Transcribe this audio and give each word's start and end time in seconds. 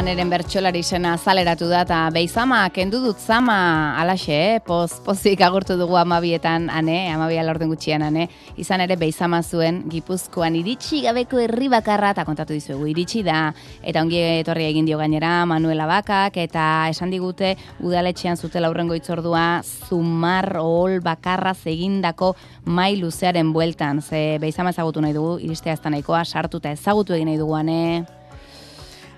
aneren 0.00 0.30
bertxolari 0.32 0.80
zena 0.80 1.10
zaleratu 1.20 1.66
da, 1.68 1.82
eta 1.84 1.96
beizama, 2.14 2.62
kendu 2.72 3.02
dut 3.02 3.18
zama, 3.20 3.92
alaxe, 4.00 4.32
eh? 4.32 4.60
Poz, 4.64 4.94
pozik 5.04 5.42
agurtu 5.44 5.74
dugu 5.76 5.98
amabietan, 6.00 6.70
ane, 6.72 7.10
amabia 7.12 7.42
lorten 7.44 7.68
gutxian, 7.68 8.00
ane, 8.06 8.24
izan 8.56 8.80
ere 8.80 8.96
beizama 8.96 9.42
zuen, 9.42 9.82
gipuzkoan 9.92 10.54
iritsi 10.56 11.02
gabeko 11.04 11.42
herri 11.42 11.68
bakarra, 11.68 12.14
eta 12.14 12.24
kontatu 12.24 12.56
dizuegu, 12.56 12.86
iritsi 12.88 13.20
da, 13.26 13.50
eta 13.84 14.00
ongi 14.00 14.22
etorri 14.38 14.70
egin 14.70 14.88
dio 14.88 14.96
gainera, 15.00 15.34
Manuela 15.50 15.88
Bakak, 15.90 16.38
eta 16.40 16.64
esan 16.88 17.12
digute, 17.12 17.52
udaletxean 17.84 18.40
zutela 18.40 18.70
aurrengo 18.70 18.96
itzordua, 18.96 19.60
zumar 19.88 20.54
ohol 20.62 21.02
bakarra 21.04 21.52
egindako 21.68 22.32
mai 22.64 22.94
luzearen 22.96 23.52
bueltan, 23.52 24.00
ze 24.00 24.38
beizama 24.40 24.72
ezagutu 24.72 25.04
nahi 25.04 25.12
dugu, 25.18 25.36
iristea 25.44 25.76
ez 25.76 25.84
da 25.84 25.92
nahikoa, 25.92 26.24
sartuta 26.24 26.72
ezagutu 26.72 27.18
egin 27.18 27.28
nahi 27.28 27.42
dugu, 27.42 27.58
ane, 27.58 27.80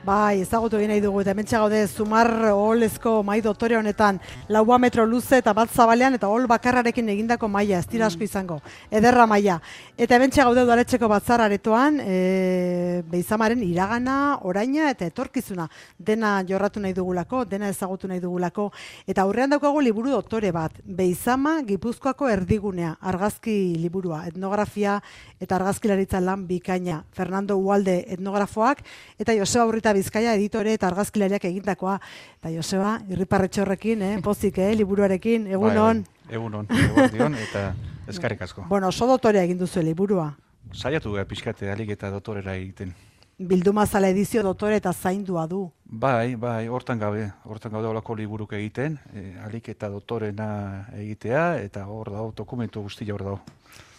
Bai, 0.02 0.40
ezagutu 0.42 0.80
egin 0.80 0.90
nahi 0.90 0.98
dugu, 0.98 1.20
eta 1.22 1.30
hemen 1.30 1.46
gaude 1.46 1.80
zumar 1.86 2.26
olezko 2.50 3.20
mai 3.22 3.36
dotore 3.40 3.76
honetan, 3.78 4.16
laua 4.50 4.74
metro 4.82 5.04
luze 5.06 5.38
eta 5.38 5.52
bat 5.54 5.70
zabalean, 5.70 6.16
eta 6.16 6.26
hol 6.26 6.48
bakarrarekin 6.50 7.06
egindako 7.12 7.46
maia, 7.46 7.78
ez 7.78 7.86
dira 7.86 8.08
asko 8.08 8.18
mm. 8.18 8.26
izango, 8.26 8.56
ederra 8.90 9.28
maia. 9.30 9.60
Eta 9.96 10.16
hemen 10.16 10.34
gaude 10.34 10.64
udaletxeko 10.66 11.06
batzar 11.06 11.44
aretoan, 11.44 12.00
e, 12.02 13.04
beizamaren 13.12 13.62
iragana, 13.62 14.16
oraina 14.42 14.88
eta 14.90 15.06
etorkizuna, 15.06 15.68
dena 16.00 16.32
jorratu 16.48 16.82
nahi 16.82 16.96
dugulako, 16.98 17.44
dena 17.44 17.70
ezagutu 17.70 18.10
nahi 18.10 18.18
dugulako, 18.18 18.72
eta 19.06 19.22
aurrean 19.22 19.54
daukagu 19.54 19.84
liburu 19.86 20.10
dotore 20.16 20.50
bat, 20.50 20.82
beizama 20.82 21.60
gipuzkoako 21.62 22.26
erdigunea, 22.26 22.96
argazki 22.98 23.76
liburua, 23.78 24.24
etnografia 24.32 24.98
eta 25.38 25.60
argazkilaritza 25.60 26.18
lan 26.18 26.48
bikaina, 26.50 27.04
Fernando 27.14 27.54
Ualde 27.62 28.00
etnografoak, 28.18 28.82
eta 29.22 29.38
Joseba 29.38 29.70
Bizkaia 29.96 30.34
editore 30.38 30.74
eta 30.76 30.88
argazkilariak 30.88 31.44
egindakoa. 31.48 31.98
Eta 32.40 32.52
Joseba, 32.54 32.96
irriparretxorrekin, 33.10 34.02
eh, 34.02 34.16
pozik, 34.26 34.58
eh, 34.58 34.72
liburuarekin, 34.78 35.46
egun 35.52 35.74
bai, 35.74 35.78
bai, 35.78 36.36
egun 36.36 36.58
on, 36.60 36.68
egun 37.12 37.38
eta 37.40 37.70
eskarrik 38.08 38.42
asko. 38.48 38.66
Bueno, 38.68 38.88
oso 38.88 39.06
dotorea 39.06 39.44
egin 39.44 39.58
duzu 39.60 39.82
liburua. 39.82 40.32
Saiatu 40.72 41.12
gara 41.12 41.28
pixkate 41.28 41.70
alik 41.70 41.90
eta 41.96 42.10
dotorera 42.10 42.54
egiten. 42.56 42.94
Bilduma 43.42 43.86
zala 43.86 44.08
edizio 44.12 44.42
dotore 44.44 44.76
eta 44.78 44.92
zaindua 44.92 45.46
du. 45.50 45.64
Bai, 45.84 46.34
bai, 46.36 46.68
hortan 46.68 47.00
gabe, 47.00 47.26
hortan 47.44 47.72
gabe 47.72 47.88
olako 47.88 48.14
liburuk 48.14 48.52
egiten, 48.56 48.98
e, 49.12 49.32
alik 49.44 49.68
eta 49.72 49.88
dotorena 49.90 50.86
egitea, 50.94 51.46
eta 51.64 51.86
hor 51.90 52.12
dago, 52.12 52.30
dokumentu 52.36 52.84
guztia 52.84 53.14
hor 53.14 53.24
dago 53.26 53.40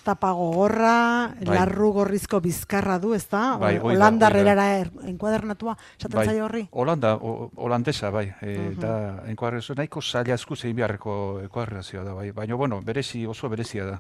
tapago 0.04 0.50
gorra, 0.54 1.34
bai. 1.40 1.56
larru 1.56 1.92
gorrizko 1.96 2.40
bizkarra 2.44 3.00
du, 3.00 3.14
ez 3.16 3.26
da? 3.32 3.58
Bai, 3.62 3.76
er, 3.78 4.92
enkuadernatua, 5.08 5.76
esaten 5.98 6.20
bai. 6.20 6.40
hori? 6.42 6.68
Holanda, 6.72 7.16
holandesa, 7.18 8.12
bai. 8.12 8.28
E, 8.42 8.58
uh 8.60 8.70
Da, 8.84 8.94
enkuadernatua 9.32 9.76
nahiko 9.80 10.02
zaila 10.02 10.36
eskuz 10.36 10.64
egin 10.66 10.76
beharreko 10.82 11.16
enkuadernatua 11.46 12.04
da, 12.04 12.14
bai. 12.14 12.32
Baina, 12.32 12.56
bueno, 12.56 12.82
berezi, 12.82 13.26
oso 13.26 13.50
berezia 13.50 13.86
da. 13.86 14.00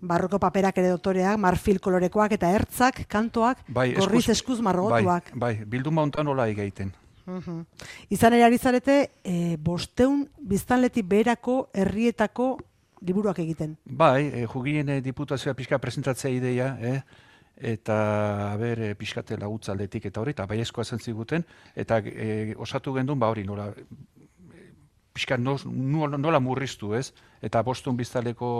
Barroko 0.00 0.38
paperak 0.38 0.78
ere 0.78 0.92
dotoreak, 0.92 1.38
marfil 1.40 1.80
kolorekoak 1.80 2.36
eta 2.36 2.52
ertzak, 2.54 3.02
kantoak, 3.08 3.64
bai, 3.66 3.92
gorriz 3.96 4.28
eskuz 4.28 4.60
marrotuak. 4.60 5.32
Bai, 5.34 5.56
bai, 5.56 5.66
bilduma 5.66 6.02
hontan 6.02 6.28
hola 6.28 6.48
egiten. 6.48 6.94
Uh 7.28 7.64
Izan 8.08 8.32
ere 8.32 8.44
ari 8.44 8.58
zarete, 8.58 9.10
e, 9.24 9.56
bosteun 9.60 10.22
biztanleti 10.38 11.02
berako 11.02 11.68
herrietako 11.74 12.56
liburuak 13.04 13.38
egiten. 13.44 13.76
Bai, 13.84 14.28
e, 14.28 14.44
jugien 14.46 14.88
e, 14.88 15.00
diputazioa 15.04 15.54
pixka 15.58 15.78
presentatzea 15.78 16.30
ideia, 16.34 16.74
eh? 16.80 17.00
eta 17.58 18.54
ber 18.58 18.82
e, 18.86 18.92
pixkate 18.94 19.38
lagutza 19.38 19.72
aldetik 19.72 20.06
eta 20.10 20.22
hori, 20.22 20.34
eta 20.36 20.46
bai 20.46 20.60
eskoa 20.62 20.84
zentziguten, 20.84 21.44
eta 21.74 22.00
e, 22.04 22.54
osatu 22.56 22.94
gendun, 22.94 23.18
ba 23.18 23.30
hori, 23.32 23.44
nola, 23.46 23.72
pixka 25.12 25.38
nola, 25.38 26.18
nola 26.18 26.40
murriztu, 26.40 26.94
ez? 26.94 27.10
Eta 27.42 27.62
bostun 27.66 27.96
biztaleko 27.98 28.50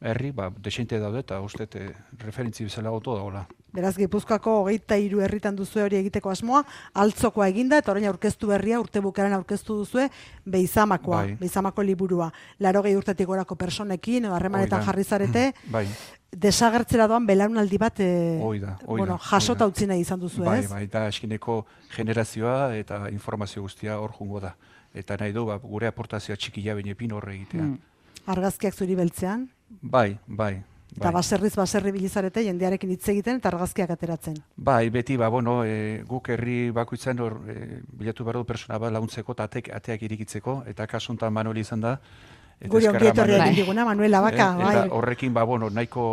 herri, 0.00 0.30
ba, 0.30 0.50
desente 0.58 0.98
daude, 1.00 1.20
eta 1.24 1.40
uste, 1.40 1.66
e, 1.72 1.92
referentzi 2.20 2.64
bezala 2.64 2.90
goto 2.90 3.16
da, 3.16 3.22
hola. 3.22 3.46
Beraz, 3.76 3.94
Gipuzkoako 3.96 4.52
hogeita 4.62 4.96
hiru 5.00 5.20
herritan 5.24 5.56
duzue 5.56 5.82
hori 5.84 5.98
egiteko 5.98 6.30
asmoa, 6.32 6.62
altzokoa 6.96 7.48
eginda, 7.52 7.78
eta 7.82 7.92
orain 7.92 8.06
aurkeztu 8.08 8.48
berria, 8.48 8.80
urte 8.80 9.02
bukaran 9.04 9.34
aurkeztu 9.36 9.76
duzue, 9.82 10.08
beizamakoa, 10.44 11.22
bai. 11.24 11.34
beizamako 11.40 11.84
liburua. 11.84 12.30
Laro 12.60 12.82
gehi 12.86 12.96
urtetik 12.96 13.28
gorako 13.28 13.56
personekin, 13.56 14.28
harremanetan 14.32 14.84
jarri 14.84 15.04
zarete, 15.04 15.50
bai. 15.72 15.86
desagertzera 16.32 17.08
doan 17.08 17.26
belaunaldi 17.28 17.80
bat 17.80 18.00
e, 18.00 18.08
oida, 18.44 18.76
oida, 18.84 19.00
bueno, 19.02 19.18
jasota 19.30 19.68
utzi 19.68 19.88
nahi 19.88 20.04
izan 20.04 20.20
duzu, 20.20 20.44
bai, 20.44 20.60
ez? 20.62 20.70
Bai, 20.70 20.86
da 20.92 21.06
eskineko 21.08 21.62
generazioa 21.96 22.74
eta 22.76 23.06
informazio 23.12 23.64
guztia 23.64 23.98
hor 24.00 24.12
jungo 24.12 24.40
da. 24.40 24.54
Eta 24.96 25.16
nahi 25.20 25.32
du, 25.32 25.44
ba, 25.48 25.58
gure 25.60 25.88
aportazioa 25.88 26.36
txikia 26.36 26.76
epin 26.80 27.12
horre 27.12 27.34
egitea. 27.34 27.62
Mm. 27.62 27.78
Argazkiak 28.32 28.74
zuri 28.74 28.96
beltzean? 28.96 29.48
Bai, 29.68 30.18
bai, 30.26 30.62
Eta 30.96 31.10
bai. 31.10 31.14
baserriz 31.18 31.52
baserri 31.56 31.92
bilizarete 31.92 32.42
jendearekin 32.46 32.92
hitz 32.94 33.08
egiten 33.12 33.36
eta 33.40 33.50
argazkiak 33.50 33.90
ateratzen. 33.92 34.38
Bai, 34.56 34.88
beti, 34.90 35.18
ba, 35.20 35.28
bueno, 35.28 35.58
e, 35.64 36.02
guk 36.08 36.30
herri 36.32 36.70
bakoitzen 36.72 37.20
hor 37.20 37.36
e, 37.52 37.82
bilatu 38.00 38.24
behar 38.24 38.40
du 38.40 38.46
persona 38.48 38.78
bat 38.80 38.94
laguntzeko 38.94 39.36
eta 39.36 39.44
ateak, 39.50 39.68
ateak 39.76 40.06
irikitzeko, 40.08 40.62
eta 40.72 40.86
kasuntan 40.88 41.34
Manuel 41.36 41.60
izan 41.60 41.84
da. 41.84 41.98
Guri 42.72 42.88
ongi 42.88 43.10
etorri 43.10 43.36
egin 43.36 43.58
diguna, 43.58 43.84
Manuela 43.84 44.22
baka. 44.24 44.48
E, 44.54 44.64
bai. 44.64 44.88
horrekin, 44.88 45.34
ba, 45.36 45.44
bueno, 45.44 45.68
nahiko 45.68 46.06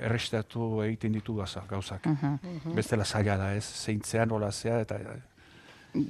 errestatu 0.00 0.80
egiten 0.86 1.20
ditu 1.20 1.36
gaza, 1.42 1.66
gauzak. 1.68 2.06
Uh 2.06 2.16
-huh. 2.22 2.74
Bestela 2.74 3.04
zaila 3.04 3.36
da, 3.36 3.54
ez, 3.54 3.64
zeintzean, 3.64 4.30
hola 4.30 4.50
zea, 4.52 4.80
eta 4.80 4.96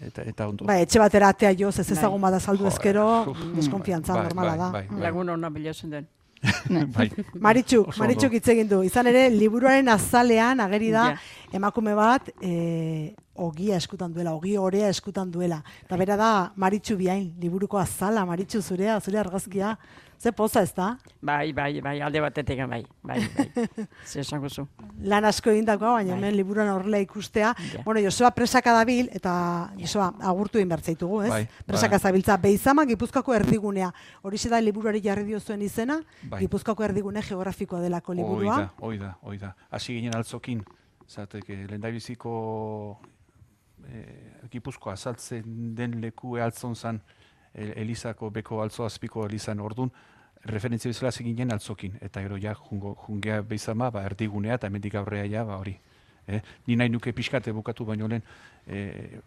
eta 0.06 0.22
eta 0.22 0.48
ondo. 0.48 0.64
Bai, 0.64 0.82
etxe 0.82 0.98
batera 0.98 1.28
atea 1.28 1.52
joz, 1.58 1.78
ez 1.80 1.90
ezagun 1.90 2.20
bada 2.20 2.38
saldu 2.40 2.66
ezkero, 2.66 3.34
deskonfiantza 3.56 4.14
bai, 4.14 4.22
normala 4.22 4.50
bai, 4.50 4.58
da. 4.58 4.70
Bai, 4.70 4.86
bai, 4.90 5.00
Lagun 5.00 5.28
hona 5.28 5.50
bilatzen 5.50 5.90
den. 5.90 6.06
bai. 6.96 7.08
Maritxuk, 7.40 7.96
Maritxuk 7.98 8.36
hitz 8.38 8.48
egin 8.52 8.68
du. 8.68 8.82
Izan 8.86 9.08
ere, 9.10 9.26
liburuaren 9.32 9.88
azalean 9.92 10.60
ageri 10.64 10.90
da 10.94 11.10
emakume 11.54 11.94
bat 11.96 12.30
e, 12.42 13.14
ogia 13.34 13.78
eskutan 13.80 14.12
duela, 14.14 14.34
ogi 14.34 14.56
orea 14.58 14.90
eskutan 14.92 15.30
duela. 15.30 15.62
Eta 15.84 15.98
bera 16.00 16.16
da 16.20 16.30
Maritxu 16.56 16.96
biain, 17.00 17.28
liburuko 17.40 17.80
azala, 17.80 18.26
Maritxu 18.28 18.62
zurea, 18.62 19.00
zure 19.00 19.20
argazkia. 19.22 19.76
Ze 20.24 20.32
poza 20.32 20.62
ez 20.62 20.72
da? 20.72 20.96
Bai, 21.20 21.52
bai, 21.52 21.82
bai, 21.84 21.98
alde 22.00 22.20
batetik 22.24 22.62
bai, 22.64 22.78
bai, 23.02 23.18
bai. 23.36 23.66
Ze 24.08 24.22
esango 24.22 24.48
zu. 24.48 24.62
Lan 25.04 25.26
asko 25.28 25.50
egin 25.52 25.66
dagoa, 25.68 25.98
baina 25.98 26.14
bai. 26.14 26.16
hemen 26.16 26.36
liburuan 26.38 26.70
horrela 26.72 26.96
ikustea. 27.04 27.50
Bueno, 27.84 28.00
Josua 28.00 28.30
presaka 28.32 28.72
dabil, 28.72 29.10
eta 29.12 29.34
Josua 29.76 30.06
agurtu 30.24 30.56
egin 30.56 30.70
bertzaitugu, 30.72 31.18
ez? 31.26 31.28
Bai, 31.28 31.42
presaka 31.66 31.98
bai. 31.98 32.06
zabiltza. 32.08 32.38
Beizama, 32.40 32.86
Gipuzkoako 32.88 33.34
erdigunea. 33.36 33.90
Hori 34.22 34.40
da 34.48 34.62
liburuari 34.62 35.02
jarri 35.04 35.26
dio 35.28 35.40
zuen 35.40 35.60
izena, 35.60 35.98
bai. 36.22 36.40
Gipuzkoako 36.46 36.84
erdigune 36.88 37.20
geografikoa 37.20 37.82
delako 37.82 38.14
liburua. 38.14 38.56
Oida, 38.56 38.70
oida, 38.80 39.12
oida. 39.20 39.54
Hasi 39.70 39.98
ginen 39.98 40.16
altzokin, 40.16 40.64
zateke, 41.06 41.66
lehen 41.68 41.84
biziko 41.98 42.98
eh, 43.92 44.48
Gipuzkoa 44.50 44.96
azaltzen 44.96 45.74
den 45.76 46.00
leku 46.00 46.38
ealtzon 46.38 46.74
zan, 46.74 47.02
Elizako 47.54 48.30
beko 48.30 48.62
altzo 48.62 48.84
azpiko 48.84 49.26
Elizan 49.28 49.60
ordun, 49.60 49.92
referentzia 50.44 50.90
bezala 50.90 51.12
zeginen 51.12 51.52
altzokin, 51.52 51.98
eta 52.04 52.22
gero 52.24 52.38
ja 52.40 52.54
jungo, 52.54 52.94
jungea 53.06 53.40
behizama, 53.42 53.90
ba, 53.90 54.04
erdigunea 54.04 54.58
eta 54.60 54.70
emendik 54.70 54.94
aurrea 55.00 55.26
ja, 55.30 55.44
ba, 55.44 55.58
hori. 55.62 55.76
Eh? 56.26 56.40
Ni 56.66 56.76
nahi 56.76 56.88
nuke 56.88 57.12
pixkate 57.12 57.52
bukatu 57.52 57.84
baino 57.84 58.08
lehen, 58.08 58.22
eh, 58.66 59.20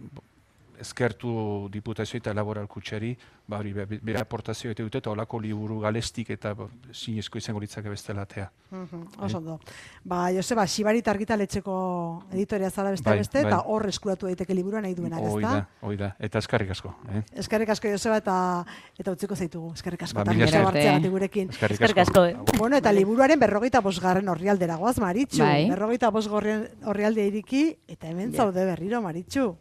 eskertu 0.80 1.68
diputazio 1.72 2.18
eta 2.18 2.34
laboral 2.34 2.68
kutsari, 2.68 3.16
ba 3.48 3.60
hori, 3.60 3.74
bera 3.74 4.22
aportazio 4.22 4.72
eta 4.72 4.84
dute, 4.84 5.00
eta 5.02 5.12
olako 5.12 5.40
liburu 5.40 5.80
galestik 5.80 6.30
eta 6.36 6.54
zinezko 6.94 7.38
izango 7.38 7.62
litzake 7.64 7.90
bestelatea. 7.90 8.50
Mm 8.72 8.84
-hmm, 8.86 9.24
oso 9.26 9.42
do. 9.42 9.60
Ba, 10.04 10.32
Joseba, 10.36 10.68
Sibarit 10.68 11.08
argitaletxeko 11.08 12.24
editoria 12.32 12.70
zala 12.70 12.92
beste 12.92 13.10
bai, 13.10 13.18
beste, 13.18 13.42
bai. 13.42 13.52
eta 13.52 13.62
hor 13.66 13.88
eskuratu 13.88 14.26
daiteke 14.26 14.54
liburua 14.54 14.82
nahi 14.82 14.96
duenak, 14.96 15.22
ez 15.22 15.42
da? 15.42 15.68
Hoi 15.82 15.98
da, 15.98 16.16
eta 16.20 16.40
eskarrik 16.40 16.72
asko. 16.72 16.94
Eh? 17.10 17.24
Eskarrik 17.34 17.70
asko, 17.70 17.88
Joseba, 17.88 18.18
eta 18.18 18.66
eta 18.98 19.12
utziko 19.12 19.36
zaitugu. 19.36 19.74
Eskarrik 19.74 20.04
asko. 20.04 20.24
Ba, 20.24 20.34
eta 20.34 21.10
gurekin. 21.10 21.50
Eskarrik 21.50 21.98
asko. 21.98 22.28
Bueno, 22.58 22.78
eta 22.78 22.92
liburuaren 22.92 23.40
berrogeita 23.40 23.80
bosgarren 23.82 24.28
horrialdera 24.28 24.76
goaz, 24.76 24.98
Maritxu. 25.00 25.44
Bai. 25.44 25.70
Berrogeita 25.70 26.10
bosgarren 26.10 26.68
horrialde 26.84 27.26
iriki, 27.26 27.78
eta 27.88 28.08
hemen 28.08 28.34
zaude 28.34 28.66
berriro, 28.66 29.02
Maritxu. 29.02 29.56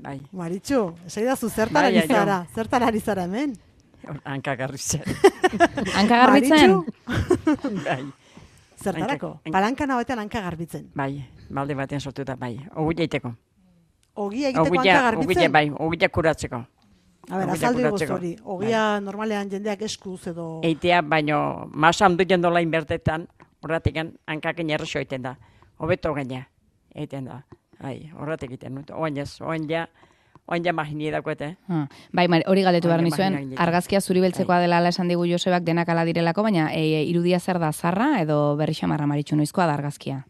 Bai. 0.00 0.20
Maritxu, 0.32 0.94
esai 1.06 1.26
da 1.26 1.36
zu 1.36 1.50
zertan 1.50 1.82
bai, 1.82 1.90
ari 1.90 2.08
zara, 2.08 2.46
zertan 2.54 2.82
ari 2.82 3.00
zara 3.00 3.26
hemen? 3.28 3.52
Hanka 4.24 4.54
garritzen. 4.56 5.02
Hanka 5.96 6.16
garbitzen? 6.24 6.78
bai. 7.86 8.02
Zertarako? 8.80 9.34
Palanka 9.52 9.86
nahoetan 9.86 10.22
hanka 10.22 10.40
garbitzen. 10.40 10.88
Bai, 10.96 11.26
balde 11.52 11.76
batean 11.76 12.00
sortu 12.00 12.24
da, 12.24 12.36
bai. 12.36 12.54
Ogu 12.80 12.94
jaiteko. 12.96 13.34
Ogi 14.24 14.46
egiteko 14.48 14.80
hanka 14.80 15.02
garbitzen? 15.10 15.52
bai, 15.52 15.66
ogi 15.70 16.08
kuratzeko. 16.08 16.64
A 17.28 17.36
ber, 17.36 17.52
azaldi 17.52 17.84
guztu 17.84 18.14
hori. 18.14 18.32
Ogia 18.42 18.80
bai. 18.94 19.04
normalean 19.04 19.52
jendeak 19.52 19.84
eskuz 19.84 20.32
edo... 20.32 20.48
Eitea, 20.64 21.02
baino, 21.02 21.68
masa 21.70 22.08
handu 22.08 22.24
jendola 22.24 22.64
inbertetan, 22.64 23.28
horretik 23.60 24.00
hankak 24.26 24.64
inerrexo 24.64 24.98
egiten 24.98 25.28
da. 25.28 25.36
Hobeto 25.76 26.14
gaina, 26.16 26.46
egiten 26.94 27.28
da. 27.28 27.42
Ai, 27.80 28.10
horretik 28.18 28.50
egiten 28.50 28.74
dut. 28.80 28.90
Oain 28.92 29.16
ez, 29.18 29.40
oain 29.40 29.64
ja, 29.70 29.86
oain 30.46 30.64
ja 30.64 30.72
magini 30.76 31.10
dakoete. 31.10 31.54
Ah, 31.68 31.86
bai, 32.12 32.26
Mari, 32.28 32.44
hori 32.46 32.62
galdetu 32.66 32.88
behar 32.90 33.02
nizuen, 33.02 33.38
argazkia 33.58 34.00
zuri 34.00 34.20
beltzekoa 34.20 34.58
dela 34.60 34.78
ala 34.82 34.88
esan 34.92 35.08
digu 35.08 35.24
Josebak 35.30 35.64
denak 35.64 35.88
ala 35.88 36.04
direlako, 36.04 36.42
baina 36.42 36.68
e, 36.74 37.02
irudia 37.08 37.40
zer 37.40 37.58
da 37.58 37.72
zarra 37.72 38.20
edo 38.20 38.56
berri 38.60 38.74
xamarra 38.76 39.06
maritxu 39.06 39.36
noizkoa 39.36 39.66
da 39.66 39.78
argazkia. 39.78 40.24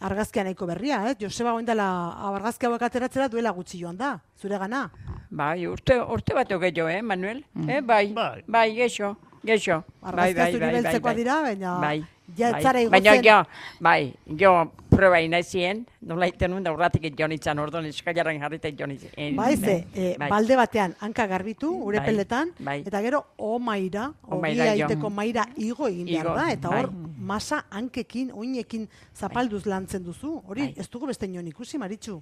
Argazkia 0.00 0.44
nahiko 0.46 0.64
berria, 0.64 1.02
eh? 1.10 1.14
Joseba 1.20 1.52
goindala 1.52 1.86
argazki 2.30 2.64
hauek 2.66 2.82
ateratzera 2.86 3.28
duela 3.28 3.50
gutxi 3.52 3.82
joan 3.82 3.98
da, 4.00 4.14
zure 4.40 4.56
gana. 4.58 4.86
Bai, 5.30 5.66
urte, 5.68 5.98
urte 6.00 6.32
bat 6.34 6.48
gehiago, 6.48 6.88
eh, 6.88 7.02
Manuel? 7.02 7.44
Eh, 7.68 7.82
bai, 7.82 8.06
Bai. 8.16 8.40
bai, 8.48 8.70
geixo, 8.74 9.12
geixo. 9.44 9.82
Bai, 10.00 10.08
Argazkia 10.32 10.46
zuri 10.54 10.72
beltzekoak 10.78 11.16
dira, 11.20 11.42
baina 11.44 11.74
bai, 11.84 11.98
ja 12.38 12.48
ez 12.56 12.62
zara 12.62 12.78
bai. 12.80 12.86
igotzen. 12.86 13.04
Baina 13.04 13.20
jo, 13.28 13.42
bai, 13.80 14.14
jo, 14.40 14.54
proba 15.00 15.20
inazien, 15.24 15.86
nola 16.04 16.28
iten 16.28 16.52
nuen 16.52 16.64
da 16.66 16.72
urratik 16.74 17.06
joan 17.16 17.32
itzan, 17.32 17.58
orduan 17.62 17.86
eskailarren 17.88 18.40
jarrita 18.42 18.68
joan 18.76 18.92
itzan. 18.96 19.36
Bai, 19.38 19.54
ze, 19.56 19.76
eh, 19.94 20.10
balde 20.28 20.56
batean 20.58 20.94
hanka 21.00 21.26
garbitu, 21.30 21.70
Bai, 21.72 21.86
urepeletan, 21.88 22.52
bai. 22.58 22.80
eta 22.86 23.00
gero 23.00 23.22
Omaira 23.38 24.10
jo. 24.28 24.40
egiteko 24.44 25.10
maira 25.10 25.46
igo 25.56 25.88
egin 25.88 26.06
behar 26.10 26.34
da, 26.36 26.50
eta 26.52 26.68
hor 26.68 26.90
bai. 26.90 27.14
masa 27.32 27.64
hankekin, 27.70 28.30
oinekin 28.32 28.88
zapalduz 29.14 29.64
lantzen 29.66 30.04
duzu. 30.04 30.42
Hori, 30.46 30.68
Bai. 30.68 30.74
ez 30.76 30.88
dugu 30.90 31.06
beste 31.06 31.26
inon 31.26 31.48
ikusi, 31.48 31.78
Maritxu. 31.78 32.20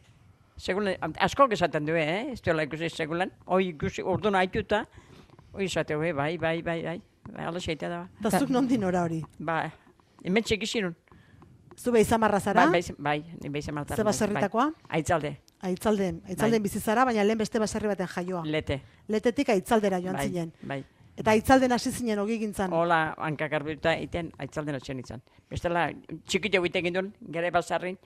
Segulen, 0.56 0.96
asko 1.18 1.48
esaten 1.54 1.86
du, 1.86 1.94
eh? 1.94 2.32
Ez 2.32 2.40
duela 2.42 2.62
ikusi 2.66 2.88
segulen. 2.90 3.30
Hoi 3.46 3.68
ikusi, 3.72 4.02
orduan 4.02 4.34
haituta, 4.34 4.84
hoi 5.52 5.64
esate 5.64 5.94
du, 5.94 6.02
eh? 6.02 6.12
bai, 6.12 6.36
bai, 6.38 6.62
bai, 6.62 6.82
bai. 6.82 7.00
Bai, 7.28 7.44
ala 7.44 7.60
xeita 7.60 7.88
da. 7.88 8.06
Eta 8.20 8.38
zuk 8.40 8.50
nondin 8.50 8.84
ora 8.84 9.02
hori. 9.04 9.22
Ba, 9.38 9.60
hemen 10.24 10.42
txekizirun. 10.42 10.94
Zu 11.78 11.92
behizamarra 11.92 12.40
zara, 12.40 12.66
Bai, 12.66 12.82
bai, 12.82 12.94
bai, 12.98 13.36
ni 13.40 13.48
behizen 13.48 13.74
martar. 13.74 13.96
ze 13.96 14.02
baserritakoa, 14.02 14.72
Aitzalde, 14.88 15.36
aitzalden, 15.60 16.22
aitzalden 16.26 16.62
bizi 16.62 16.80
zara, 16.80 17.04
baina 17.04 17.22
lehen 17.24 17.38
beste 17.38 17.58
baserri 17.58 17.86
baten 17.86 18.06
jaioa. 18.14 18.42
lete. 18.44 18.80
Letetik 19.08 19.48
aitzaldera 19.50 20.00
joan 20.00 20.16
Bai, 20.16 20.28
zinen. 20.28 20.52
bai. 20.62 20.84
Eta 21.16 21.30
aitzalden 21.30 21.72
hasi 21.72 21.90
zinen 21.92 22.18
ogi 22.18 22.38
gintzan. 22.38 22.72
Hola, 22.72 23.14
hankak 23.18 23.52
arbituta 23.52 23.94
iten, 23.98 24.32
aitzalden 24.38 24.74
atxen 24.74 24.98
izan. 24.98 25.22
Bestela, 25.50 25.90
txikito 26.26 26.60
bite 26.62 26.82
gindun, 26.82 27.12
gere 27.30 27.50
basarrin, 27.50 27.96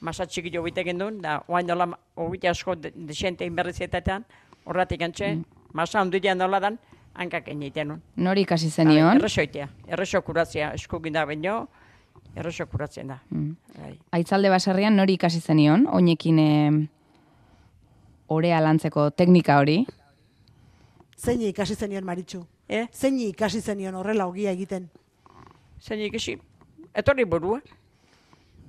masa 0.00 0.26
txikito 0.26 0.62
bite 0.62 0.84
gindun, 0.84 1.20
da, 1.20 1.42
oain 1.48 1.66
nola, 1.66 1.90
hobite 2.16 2.48
asko 2.48 2.74
de- 2.76 2.92
desente 2.96 3.44
inberrizietetan, 3.44 4.24
horratik 4.64 5.02
antxe, 5.02 5.38
masa 5.72 6.00
onduian 6.02 6.38
nola 6.38 6.60
dan, 6.60 6.78
hankak 7.14 7.48
egiten. 7.48 8.00
Nori 8.16 8.42
ikasi 8.42 8.70
zenion? 8.70 9.16
Erresoitea, 9.16 9.68
erreso 9.88 10.22
kurazia, 10.22 10.72
eskukin 10.74 11.12
da 11.12 11.24
baino, 11.24 11.68
erreso 12.36 12.66
kuratzen 12.66 13.08
da. 13.12 13.18
Mm. 13.30 13.56
Bai. 13.76 13.94
Aitzalde 14.18 14.50
baserrian 14.52 14.96
nori 14.96 15.16
ikasi 15.18 15.40
zenion, 15.40 15.86
oinekin 15.90 16.38
e, 16.38 16.50
orea 18.28 18.60
lantzeko 18.60 19.10
teknika 19.10 19.58
hori. 19.60 19.82
Zein 21.18 21.42
ikasi 21.48 21.76
zenion 21.76 22.04
Maritxu? 22.04 22.44
Eh? 22.68 22.86
Zein 22.94 23.18
ikasi 23.20 23.60
zenion 23.60 23.94
horrela 23.98 24.26
ogia 24.30 24.52
egiten? 24.54 24.88
Zein 25.80 26.00
ikisi, 26.06 26.38
etorri 26.94 27.24
burua. 27.24 27.60
Antigantxe, 27.60 27.79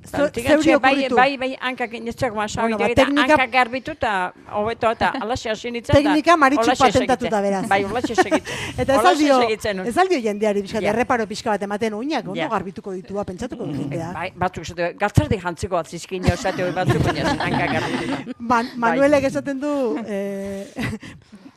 zeuri 0.05 0.75
bai, 0.79 0.93
okurritu? 0.93 1.15
bai, 1.15 1.37
bai, 1.37 1.49
hankak 1.61 1.93
inetzak 1.93 2.33
masa 2.35 2.65
eta 2.67 2.87
teknika- 3.05 3.31
hankak 3.37 3.51
garbitu 3.51 3.91
eta 3.91 4.33
hobeto 4.51 4.91
eta 4.91 5.11
alaxe 5.23 5.49
hasi 5.49 5.71
nintzen. 5.71 5.95
Teknika 5.95 6.37
Maritxu 6.37 6.71
patentatuta 6.77 7.41
beraz. 7.41 7.67
Bai, 7.69 7.83
holaxe 7.83 8.15
segitzen. 8.15 8.57
Eta 8.81 8.95
ez 8.95 9.05
aldio, 9.05 9.39
ez 9.85 9.97
aldio 9.97 10.19
jendeari 10.19 10.61
pixka, 10.61 10.81
Ja. 10.81 10.89
erreparo 10.89 11.27
pixka 11.27 11.51
bat 11.51 11.61
ematen 11.63 11.93
uinak, 11.93 12.25
ondo 12.27 12.39
Ja. 12.39 12.47
garbituko 12.49 12.91
ditua, 12.93 13.23
pentsatuko 13.25 13.65
du 13.65 13.73
jendeak. 13.77 14.13
Bai, 14.13 14.31
batzuk 14.35 14.63
esate, 14.63 14.93
gatzardi 14.97 15.37
jantziko 15.39 15.77
atzizkin 15.77 16.23
jo 16.23 16.33
esate 16.33 16.63
hori 16.63 16.73
batzuk, 16.73 17.03
baina 17.03 17.35
hankak 17.37 17.71
garbitu. 17.77 18.33
Bai. 18.39 18.63
Manuelek 18.75 19.23
esaten 19.29 19.59
du, 19.59 19.97
eh, 20.07 20.65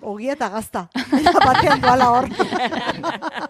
ogia 0.04 0.32
eta 0.32 0.48
gazta. 0.48 0.88
Batean 1.44 1.80
doala 1.80 2.10
hor. 2.10 2.28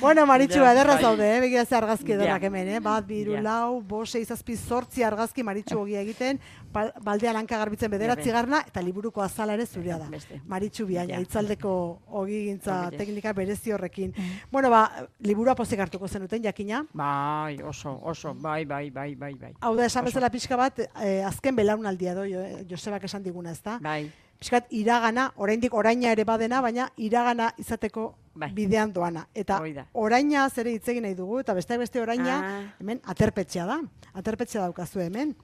bueno, 0.00 0.26
Maritxu, 0.26 0.58
Ja, 0.60 0.72
ederra 0.72 0.94
bai. 0.94 1.02
zaude, 1.02 1.36
eh? 1.36 1.40
begira 1.40 1.64
ze 1.64 1.76
argazki 1.76 2.12
ederrak 2.12 2.42
Ja. 2.42 2.46
hemen, 2.46 2.68
eh? 2.68 2.80
bat, 2.80 3.06
biru, 3.06 3.32
Ja. 3.34 3.42
lau, 3.42 3.80
bo, 3.82 4.04
sei, 4.06 4.24
zazpi, 4.24 4.56
zortzi 4.56 5.02
argazki 5.02 5.42
Maritxu 5.42 5.78
ogia 5.78 6.00
egiten, 6.00 6.40
bal- 6.72 6.92
baldean 7.02 7.36
hanka 7.36 7.58
garbitzen 7.58 7.90
bederatzi 7.90 8.30
garna, 8.30 8.62
eta 8.66 8.82
liburuko 8.82 9.22
azala 9.22 9.54
ere 9.54 9.66
zurea 9.66 9.98
da. 9.98 10.08
Beste. 10.08 10.40
Maritxu 10.46 10.86
biaina, 10.86 11.14
Ja. 11.14 11.20
itzaldeko 11.20 12.00
ogigintza 12.08 12.86
Ogile. 12.88 12.98
teknika 12.98 13.32
berezi 13.32 13.72
horrekin. 13.72 14.12
Bueno, 14.50 14.70
ba, 14.70 15.06
liburua 15.20 15.54
pozik 15.54 15.80
hartuko 15.80 16.08
zenuten, 16.08 16.42
jakina. 16.42 16.84
Bai, 16.92 17.60
oso, 17.62 17.98
oso, 18.02 18.34
bai, 18.34 18.64
bai, 18.64 18.90
bai, 18.90 19.14
bai, 19.14 19.34
bai. 19.34 19.54
Hau 19.60 19.74
da, 19.76 19.86
esan 19.86 20.04
bezala 20.04 20.30
pixka 20.30 20.56
bat, 20.56 20.78
eh, 21.02 21.24
azken 21.24 21.54
belaunaldia 21.56 22.14
do, 22.14 22.24
Jo- 22.24 22.64
Josebak 22.68 23.04
esan 23.04 23.22
diguna, 23.22 23.50
ezta? 23.52 23.78
Bai, 23.80 24.10
Piskat 24.38 24.66
iragana, 24.70 25.32
oraindik 25.36 25.72
oraina 25.74 26.10
ere 26.12 26.24
badena, 26.24 26.60
baina 26.60 26.90
iragana 26.96 27.52
izateko 27.58 28.14
Bai. 28.34 28.50
bidean 28.52 28.92
doana. 28.92 29.26
Eta 29.34 29.58
Hoi 29.60 29.72
da. 29.72 29.86
oraina 29.94 30.48
zere 30.50 30.72
hitz 30.74 30.88
egin 30.88 31.02
nahi 31.02 31.14
dugu, 31.14 31.38
eta 31.40 31.54
beste 31.54 31.78
beste 31.78 32.00
oraina, 32.00 32.36
Ah. 32.44 32.74
hemen 32.80 33.00
aterpetxea 33.04 33.64
da. 33.66 33.80
Aterpetxea 34.12 34.60
daukazu 34.62 35.00
hemen. 35.00 35.36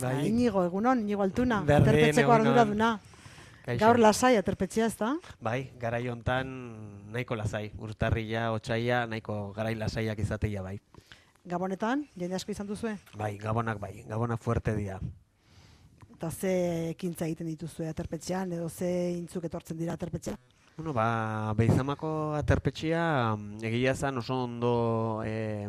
Bai. 0.00 0.28
Inigo, 0.28 0.64
egunon, 0.64 1.00
inigo 1.00 1.22
altuna. 1.22 1.62
Berdin, 1.62 1.88
aterpetxeko 1.88 2.32
egunon. 2.32 2.46
arduraduna. 2.46 3.00
Kaixo. 3.64 3.84
Gaur 3.84 3.98
lasai 3.98 4.36
aterpetxea, 4.36 4.86
ez 4.86 4.96
da? 4.96 5.16
Bai, 5.40 5.72
garai 5.78 6.08
hontan 6.08 7.12
nahiko 7.12 7.36
lasai. 7.36 7.72
Urtarrila, 7.78 8.52
otsaila, 8.52 9.06
nahiko 9.06 9.52
garai 9.52 9.74
lasaiak 9.74 10.18
izateia 10.18 10.62
bai. 10.62 10.80
Gabonetan, 11.44 12.06
jende 12.16 12.36
asko 12.36 12.52
izan 12.52 12.66
duzue. 12.66 12.96
Bai, 13.16 13.36
gabonak 13.38 13.78
bai, 13.78 14.04
gabonak 14.08 14.40
fuerte 14.42 14.74
dira. 14.76 14.98
Eta 16.20 16.28
ze 16.36 16.50
ekintza 16.92 17.24
egiten 17.24 17.46
dituzue 17.48 17.86
aterpetxean, 17.88 18.50
edo 18.52 18.66
ze 18.68 18.88
intzuk 19.16 19.46
etortzen 19.48 19.78
dira 19.78 19.94
aterpetxean. 19.96 20.36
Bueno, 20.76 20.92
ba, 20.92 21.54
Beizamako 21.56 22.10
aterpetxea 22.36 23.36
mm, 23.38 23.62
egia 23.64 23.94
zen 23.94 24.20
oso 24.20 24.36
ondo 24.44 24.72
e, 25.24 25.64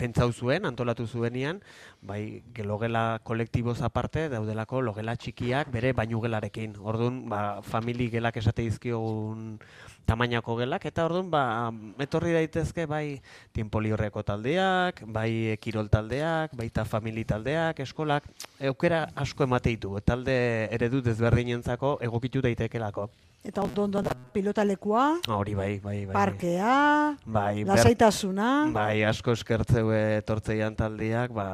pentsau 0.00 0.30
zuen, 0.32 0.64
antolatu 0.64 1.04
zuenian, 1.06 1.60
bai, 2.00 2.40
gelogela 2.56 3.20
kolektiboz 3.22 3.82
aparte 3.84 4.30
daudelako 4.32 4.80
logela 4.80 5.12
txikiak 5.16 5.68
bere 5.76 5.92
bainugelarekin. 5.92 6.80
Orduan, 6.80 7.26
ba, 7.28 7.42
famili 7.60 8.08
gelak 8.16 8.40
esate 8.40 8.64
dizkiogun 8.64 9.58
tamainako 10.06 10.56
gelak, 10.58 10.84
eta 10.86 11.04
orduan, 11.06 11.30
ba, 11.30 11.70
etorri 12.02 12.32
daitezke, 12.36 12.86
bai, 12.86 13.20
tiempo 13.52 13.80
libreko 13.80 14.22
taldeak, 14.22 15.02
bai, 15.06 15.56
kirol 15.62 15.88
taldeak, 15.88 16.52
baita 16.58 16.84
famili 16.84 17.24
taldeak, 17.24 17.80
eskolak, 17.86 18.24
eukera 18.60 19.06
asko 19.16 19.44
emate 19.44 19.70
ditu, 19.76 19.94
talde 20.04 20.68
eredu 20.74 21.00
desberdinentzako 21.02 21.98
egokitu 22.02 22.42
daitekelako. 22.44 23.08
Eta 23.42 23.62
ondo 23.64 23.82
ondo 23.88 24.02
pilotalekua, 24.32 25.18
Hori 25.34 25.54
bai, 25.58 25.80
bai, 25.82 26.04
bai. 26.06 26.12
parkea, 26.14 27.16
Bai, 27.26 27.64
lasaitasuna. 27.64 28.68
bai, 28.72 29.02
asko 29.02 29.32
eskertzeu 29.34 29.90
etortzeian 29.96 30.76
taldiak, 30.78 31.32
ba, 31.34 31.48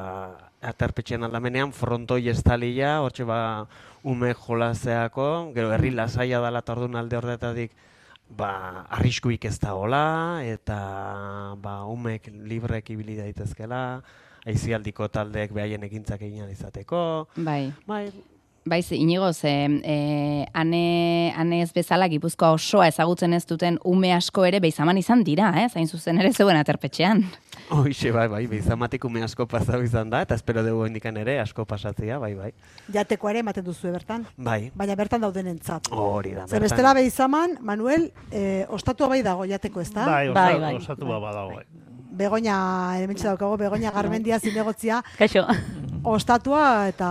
aterpetxean 0.61 1.23
aldamenean, 1.23 1.71
frontoi 1.73 2.27
estalia, 2.29 2.99
hortxe 3.01 3.23
ba, 3.25 3.65
ume 4.03 4.33
jolazeako, 4.35 5.51
gero 5.55 5.71
herri 5.73 5.89
lasaia 5.91 6.39
dala 6.39 6.61
tordun 6.61 6.95
alde 6.95 7.17
horretatik, 7.17 7.71
ba, 8.29 8.85
arriskuik 8.89 9.45
ez 9.49 9.57
da 9.59 9.73
hola, 9.77 10.41
eta 10.45 10.79
ba, 11.61 11.83
umek 11.89 12.29
librek 12.49 12.93
ibili 12.93 13.17
daitezkela, 13.19 14.01
aizialdiko 14.47 15.09
taldeek 15.11 15.53
behaien 15.55 15.83
ekintzak 15.89 16.21
egin 16.27 16.49
izateko. 16.49 17.01
Bai. 17.35 17.71
Bai, 17.89 18.05
Bai, 18.65 18.81
ze, 18.83 18.95
inigo, 18.95 19.31
ze, 19.33 19.49
e, 19.83 20.45
ane, 20.53 21.33
ane 21.37 21.61
ez 21.63 21.71
bezala 21.73 22.07
Gipuzkoa 22.11 22.51
osoa 22.51 22.87
ezagutzen 22.87 23.33
ez 23.33 23.45
duten 23.47 23.79
ume 23.83 24.11
asko 24.13 24.43
ere 24.45 24.59
beizaman 24.59 24.97
izan 24.97 25.23
dira, 25.23 25.53
eh? 25.63 25.69
zain 25.69 25.87
zuzen 25.87 26.19
ere 26.19 26.31
zeuen 26.33 26.57
aterpetxean. 26.59 27.23
hoixe 27.69 28.11
bai, 28.11 28.27
bai, 28.27 28.43
beizamatik 28.47 29.03
ume 29.05 29.23
asko 29.23 29.45
pasau 29.47 29.81
izan 29.85 30.09
da, 30.09 30.21
eta 30.25 30.35
espero 30.35 30.63
dugu 30.65 30.85
indikan 30.89 31.17
ere 31.17 31.39
asko 31.39 31.65
pasatzea, 31.65 32.17
bai, 32.19 32.33
bai. 32.35 32.51
Jateko 32.93 33.29
ere 33.29 33.39
ematen 33.45 33.63
duzue 33.65 33.91
bertan. 33.91 34.25
Bai, 34.37 34.71
Baina 34.75 34.95
bertan 34.95 35.21
daudenentzat. 35.21 35.87
hori 35.91 36.31
da. 36.35 36.45
Bertan. 36.45 36.61
bestela 36.61 36.93
behizaman, 36.93 37.57
Manuel, 37.61 38.11
eh, 38.31 38.65
ostatua 38.69 39.07
bai 39.07 39.21
dago 39.23 39.45
jateko, 39.45 39.81
ez 39.81 39.91
da? 39.93 40.05
Bai, 40.05 40.29
Bai, 40.29 40.53
osa, 40.55 40.61
bai. 40.65 40.75
osatu 40.75 41.05
bai. 41.05 41.21
badago, 41.21 41.55
bai. 41.55 41.65
Begoña, 42.19 42.55
hementxe 42.99 43.27
daukago, 43.27 43.55
Begoña 43.57 43.91
Garmendia 43.91 44.39
zinegotzia, 44.39 45.03
Kaixo. 45.17 45.45
Ostatua 46.03 46.87
eta 46.89 47.07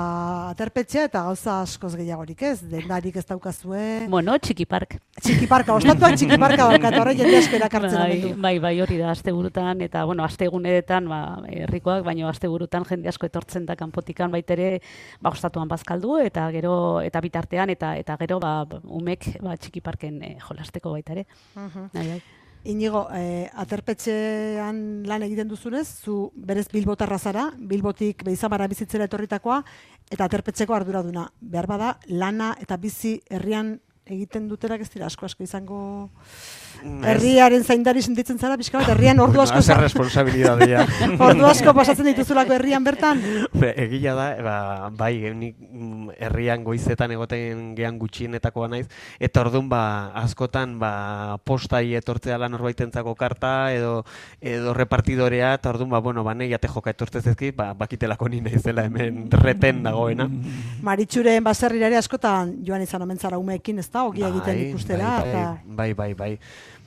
aterpetxea 0.52 1.04
eta 1.08 1.22
gauza 1.26 1.58
askoz 1.62 1.92
gehiagorik 1.98 2.42
ez, 2.42 2.56
dendarik 2.70 3.16
ez 3.20 3.24
daukazue. 3.28 4.06
Bueno, 4.08 4.36
txiki 4.38 4.64
park. 4.68 4.96
Txiki 5.20 5.48
parka, 5.50 5.74
ostatuak 5.76 6.16
txiki 6.16 6.38
parka 6.44 6.68
daukat, 6.70 6.96
horre 7.00 7.14
jende 7.18 7.38
asko 7.40 7.58
erakartzen 7.58 7.98
Bai, 7.98 8.20
bai, 8.22 8.32
bai, 8.46 8.54
bai, 8.64 8.72
hori 8.84 8.98
da, 9.00 9.10
asteburutan, 9.12 9.82
eta, 9.84 10.04
bueno, 10.08 10.24
astegunetan, 10.24 11.08
ba, 11.10 11.20
herrikoak, 11.52 12.02
baina 12.06 12.28
asteburutan 12.30 12.86
jende 12.88 13.12
asko 13.12 13.28
etortzen 13.28 13.68
da 13.68 13.76
kanpotikan 13.76 14.32
baitere, 14.34 14.80
ba, 15.20 15.32
ostatuan 15.34 15.68
bazkaldu, 15.68 16.18
eta 16.24 16.48
gero, 16.54 16.74
eta 17.04 17.22
bitartean, 17.24 17.74
eta 17.74 17.94
eta 18.00 18.18
gero, 18.24 18.40
ba, 18.42 18.62
umek, 18.84 19.34
ba, 19.44 19.56
txiki 19.56 19.84
parken 19.84 20.22
eh, 20.22 20.36
jolasteko 20.48 20.96
baita 20.96 21.16
ere. 21.18 21.28
Bai, 21.54 22.06
bai. 22.14 22.20
Inigo, 22.64 23.06
eh, 23.14 23.48
aterpetxean 23.54 25.04
lan 25.06 25.22
egiten 25.22 25.48
duzunez, 25.48 25.86
zu 26.02 26.32
berez 26.34 26.66
bilbotarra 26.72 27.18
zara, 27.18 27.44
bilbotik 27.58 28.24
beizamara 28.26 28.66
bizitzera 28.66 29.06
etorritakoa, 29.06 29.62
eta 30.10 30.24
aterpetxeko 30.24 30.74
arduraduna. 30.74 31.28
Behar 31.40 31.68
bada, 31.70 31.98
lana 32.08 32.56
eta 32.60 32.76
bizi 32.76 33.20
herrian 33.30 33.78
egiten 34.08 34.48
dutenak 34.48 34.80
ez 34.80 34.90
dira 34.90 35.06
asko 35.06 35.26
asko 35.26 35.44
izango 35.44 36.10
herriaren 36.82 37.64
zaindari 37.64 38.02
sentitzen 38.02 38.38
zara, 38.38 38.56
pixka 38.58 38.78
bat, 38.80 38.90
herrian 38.92 39.18
ordu 39.20 39.40
asko, 39.42 39.60
Zer 39.62 39.80
responsabilidadea. 39.82 40.84
ordu 41.28 41.46
asko 41.48 41.74
pasatzen 41.76 42.08
dituzulako 42.10 42.54
herrian 42.56 42.84
bertan. 42.86 43.20
Be, 43.52 43.72
Egia 43.84 44.14
da, 44.18 44.28
ba, 44.44 44.56
bai, 44.94 45.12
nik 45.34 45.56
mm, 45.58 46.18
herrian 46.28 46.64
goizetan 46.66 47.12
egoten 47.14 47.72
gean 47.78 47.98
gutxienetakoa 48.00 48.70
naiz, 48.72 48.86
eta 49.20 49.42
orduan 49.44 49.68
ba, 49.70 49.82
askotan 50.22 50.78
ba, 50.80 50.92
postai 51.44 51.94
etortzea 51.98 52.38
lan 52.38 52.54
norbaitentzako 52.56 53.14
karta 53.18 53.72
edo 53.74 54.04
edo 54.40 54.74
repartidorea, 54.76 55.54
eta 55.58 55.72
orduan 55.74 55.92
ba, 55.94 56.02
bueno, 56.04 56.24
ba, 56.26 56.34
nahi 56.38 56.54
ate 56.54 56.68
joka 56.68 56.94
ba, 57.56 57.72
bakitelako 57.74 58.28
ni 58.28 58.40
naizela 58.40 58.84
hemen 58.84 59.28
reten 59.30 59.82
dagoena. 59.82 60.28
Maritxuren 60.82 61.44
baserrira 61.44 61.86
ere 61.88 61.96
askotan 61.96 62.58
joan 62.64 62.82
izan 62.82 63.02
omen 63.02 63.18
zara 63.18 63.38
umeekin, 63.38 63.78
ez 63.78 63.90
da, 63.90 64.04
ogia 64.04 64.28
egiten 64.28 64.54
Bai, 64.54 64.68
ikustera, 64.68 65.12
bai, 65.22 65.32
bai, 65.32 65.92
bai, 65.94 65.94
bai, 65.94 66.14
bai. 66.14 66.38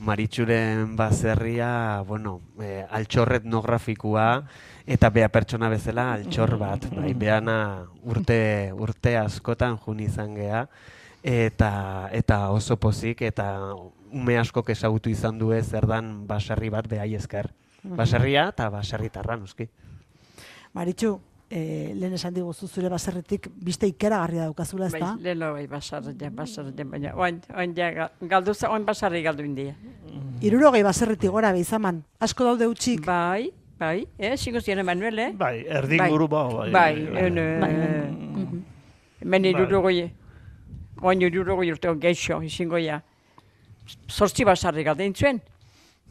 Maritxuren 0.01 0.95
baserria, 0.97 2.01
bueno, 2.07 2.39
eh, 2.61 2.85
altxor 2.89 3.35
etnografikoa, 3.37 4.43
eta 4.85 5.09
bea 5.13 5.29
pertsona 5.29 5.69
bezala 5.69 6.07
altxor 6.15 6.57
bat, 6.57 6.87
bai, 6.95 7.13
beana 7.13 7.85
urte, 8.03 8.71
urte 8.73 9.15
askotan 9.17 9.77
jun 9.77 10.01
izan 10.01 10.33
gea, 10.35 10.65
eta, 11.21 12.09
eta 12.11 12.49
oso 12.49 12.77
pozik, 12.81 13.21
eta 13.21 13.75
ume 14.11 14.37
askok 14.41 14.73
ezagutu 14.73 15.09
izan 15.09 15.37
du 15.37 15.51
ez 15.53 15.67
zer 15.69 15.85
dan 15.87 16.25
baserri 16.27 16.69
bat 16.73 16.87
behai 16.89 17.13
esker. 17.15 17.51
Baserria 17.83 18.49
eta 18.51 18.69
baserritarra, 18.69 19.37
noski. 19.37 19.67
Maritxu, 20.73 21.19
eh, 21.51 21.91
lehen 21.99 22.13
esan 22.15 22.33
diguzu 22.33 22.67
zure 22.67 22.89
baserritik 22.89 23.49
biste 23.55 23.85
ikeragarria 23.91 24.45
daukazula, 24.47 24.87
ez 24.87 24.93
Bai, 24.93 25.01
da? 25.01 25.09
lehelo 25.19 25.49
bai, 25.53 25.65
basarra, 25.67 26.13
basarra, 26.31 26.71
baina, 26.85 27.11
oain, 27.15 27.41
oain 27.55 27.73
ja, 27.75 27.89
ga- 27.91 28.11
galdu, 28.21 28.53
za- 28.53 28.69
oain 28.71 28.85
basarri 28.87 29.21
galdu 29.21 29.43
india. 29.43 29.75
Irurogei 30.41 30.81
baserritik 30.83 31.29
gora 31.29 31.51
behizaman. 31.51 32.03
Asko 32.19 32.43
daude 32.47 32.67
utxik. 32.71 33.05
Bai, 33.05 33.51
bai, 33.77 34.07
eh, 34.17 34.37
zingo 34.37 34.61
ziren 34.61 34.79
Emanuel, 34.79 35.19
eh? 35.19 35.31
Bai, 35.37 35.65
erdinguru 35.67 36.27
ba, 36.27 36.43
bai. 36.53 36.71
Bai, 36.71 36.95
ene, 37.27 37.45
Bai, 37.59 37.73
bai. 37.75 38.63
hemen 39.21 39.41
Bai. 39.43 39.51
irurogoi, 39.51 40.11
oain 41.01 41.21
irurogoi 41.21 41.71
urte 41.71 41.93
geixo, 41.99 42.41
izango 42.41 42.77
ja. 42.79 43.01
Zortzi 44.09 44.45
basarri 44.45 44.83
galdu 44.87 45.03
intzuen. 45.03 45.41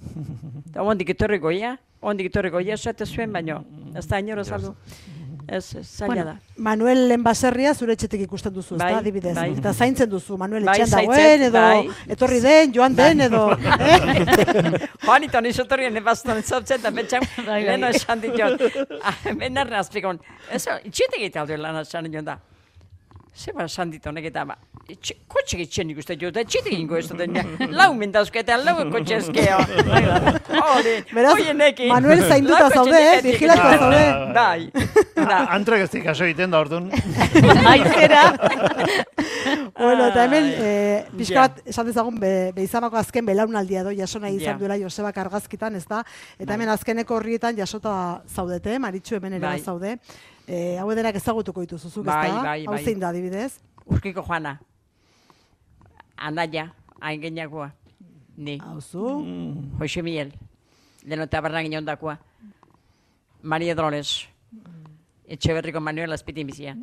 Eta 0.70 0.82
ondik 0.82 1.11
etorri 1.14 1.38
goia, 1.38 1.75
ondik 2.02 2.26
etorri 2.30 2.50
goia, 2.50 2.75
esate 2.75 3.06
zuen, 3.06 3.32
baino, 3.32 3.62
ez 3.97 4.06
da 4.09 4.18
inoro 4.20 4.44
saldu. 4.44 4.75
Ez, 5.50 5.75
ez, 5.75 5.87
zaila 5.99 6.07
Bueno, 6.14 6.25
da. 6.28 6.35
Manuelen 6.62 7.23
baserria 7.26 7.73
zure 7.75 7.97
etxetik 7.97 8.21
ikusten 8.23 8.52
duzu, 8.54 8.76
Bai, 8.78 8.92
da, 8.92 8.99
adibidez. 9.00 9.33
bai. 9.35 9.49
Eta 9.59 9.73
zaintzen 9.75 10.09
duzu, 10.12 10.37
Manuel 10.38 10.62
Bai, 10.69 10.76
etxean 10.78 10.92
dagoen, 11.09 11.42
edo 11.49 11.62
bai. 11.64 12.12
etorri 12.14 12.38
den, 12.45 12.73
joan 12.76 12.95
den, 12.95 13.25
edo... 13.26 13.40
eh? 13.57 14.87
Joan 15.07 15.26
ito 15.26 15.40
nizo 15.42 15.64
torrien 15.66 15.97
ebazten 15.99 16.38
zautzen, 16.45 16.78
eta 16.78 16.92
betxan, 16.95 17.26
bai. 17.49 17.64
leheno 17.64 17.90
esan 17.90 18.23
ditot. 18.23 18.62
Ben 19.40 19.59
arren 19.59 19.80
azpikon, 19.80 20.21
ez, 20.54 20.62
itxetek 20.85 21.26
eta 21.33 21.42
aldo 21.42 21.57
lan 21.59 21.80
esan 21.83 22.07
nion 22.07 22.25
da. 22.30 22.38
Zeba 23.30 23.64
esan 23.64 23.90
dit 23.92 24.04
honek 24.06 24.25
eta 24.26 24.42
ba, 24.44 24.56
etxe- 24.90 25.14
kotxe 25.30 25.56
gitxen 25.60 25.90
ikusten 25.92 26.18
jo, 26.20 26.28
eta 26.32 26.42
etxetek 26.42 26.72
ingo 26.75 26.96
ez 26.99 27.06
dut, 27.08 27.20
ja, 27.37 27.44
lau 27.70 27.92
mendazko 27.94 28.40
eta 28.42 28.56
lau 28.58 28.75
kotxe 28.90 29.20
ezkeo. 29.20 29.58
Beraz, 31.14 31.32
hoienekin. 31.38 31.88
Manuel 31.92 32.25
zainduta 32.26 32.66
zaude, 32.75 32.99
eh, 32.99 33.20
vigilatuta 33.22 33.70
neketik. 33.70 33.80
zaude. 33.80 34.34
Bai, 34.34 34.70
da. 35.30 35.38
Antrek 35.54 35.87
ez 35.87 35.90
dik 35.94 36.06
aso 36.10 36.26
egiten 36.26 36.50
da, 36.50 36.60
orduan. 36.60 36.90
Aizera. 37.75 38.25
Bueno, 39.80 40.06
eta 40.10 40.25
hemen, 40.26 40.46
eh, 40.60 41.04
pixka 41.16 41.40
bat, 41.40 41.60
esan 41.70 41.87
dezagun, 41.88 42.18
be, 42.20 42.50
beizamako 42.54 42.99
azken 43.00 43.25
belaunaldia 43.26 43.82
do, 43.87 43.92
jaso 43.96 44.20
nahi 44.20 44.37
izan 44.37 44.58
duela 44.60 44.76
Josebak 44.78 45.16
argazkitan, 45.22 45.75
ez 45.78 45.87
da? 45.88 46.02
Eta 46.37 46.44
Bai. 46.50 46.54
hemen 46.58 46.68
azkeneko 46.75 47.16
horrietan 47.16 47.56
jasota 47.56 47.94
zaudete, 48.28 48.76
Maritxu 48.78 49.16
hemen 49.16 49.38
ere 49.38 49.46
Bai. 49.46 49.60
zaude. 49.64 49.96
Eh, 50.50 50.75
hau 50.83 50.88
denak 50.99 51.14
ezagutuko 51.14 51.62
dituzu, 51.62 51.88
zuk, 51.90 52.02
ez 52.02 52.11
Bai, 52.11 52.30
da? 52.30 52.42
bai, 52.42 52.64
Hau 52.66 52.75
bai. 52.75 52.83
zein 52.85 52.99
da, 52.99 53.11
adibidez? 53.12 53.61
Urkiko 53.87 54.25
joana. 54.26 54.57
Anaia, 56.19 56.64
hain 57.00 57.21
geniakoa. 57.23 57.71
Ni. 58.37 58.57
Hau 58.59 58.80
zu? 58.80 59.04
Jose 59.78 60.02
Miguel, 60.02 60.33
leheno 61.04 61.26
eta 61.28 61.40
barran 61.45 61.62
ginen 61.69 61.85
dakoa. 61.87 62.16
Maria 63.42 63.75
Dolores, 63.75 64.26
Etxeberriko 65.30 65.80
Manuel 65.80 66.12
Azpitin 66.12 66.47
bizia. 66.49 66.75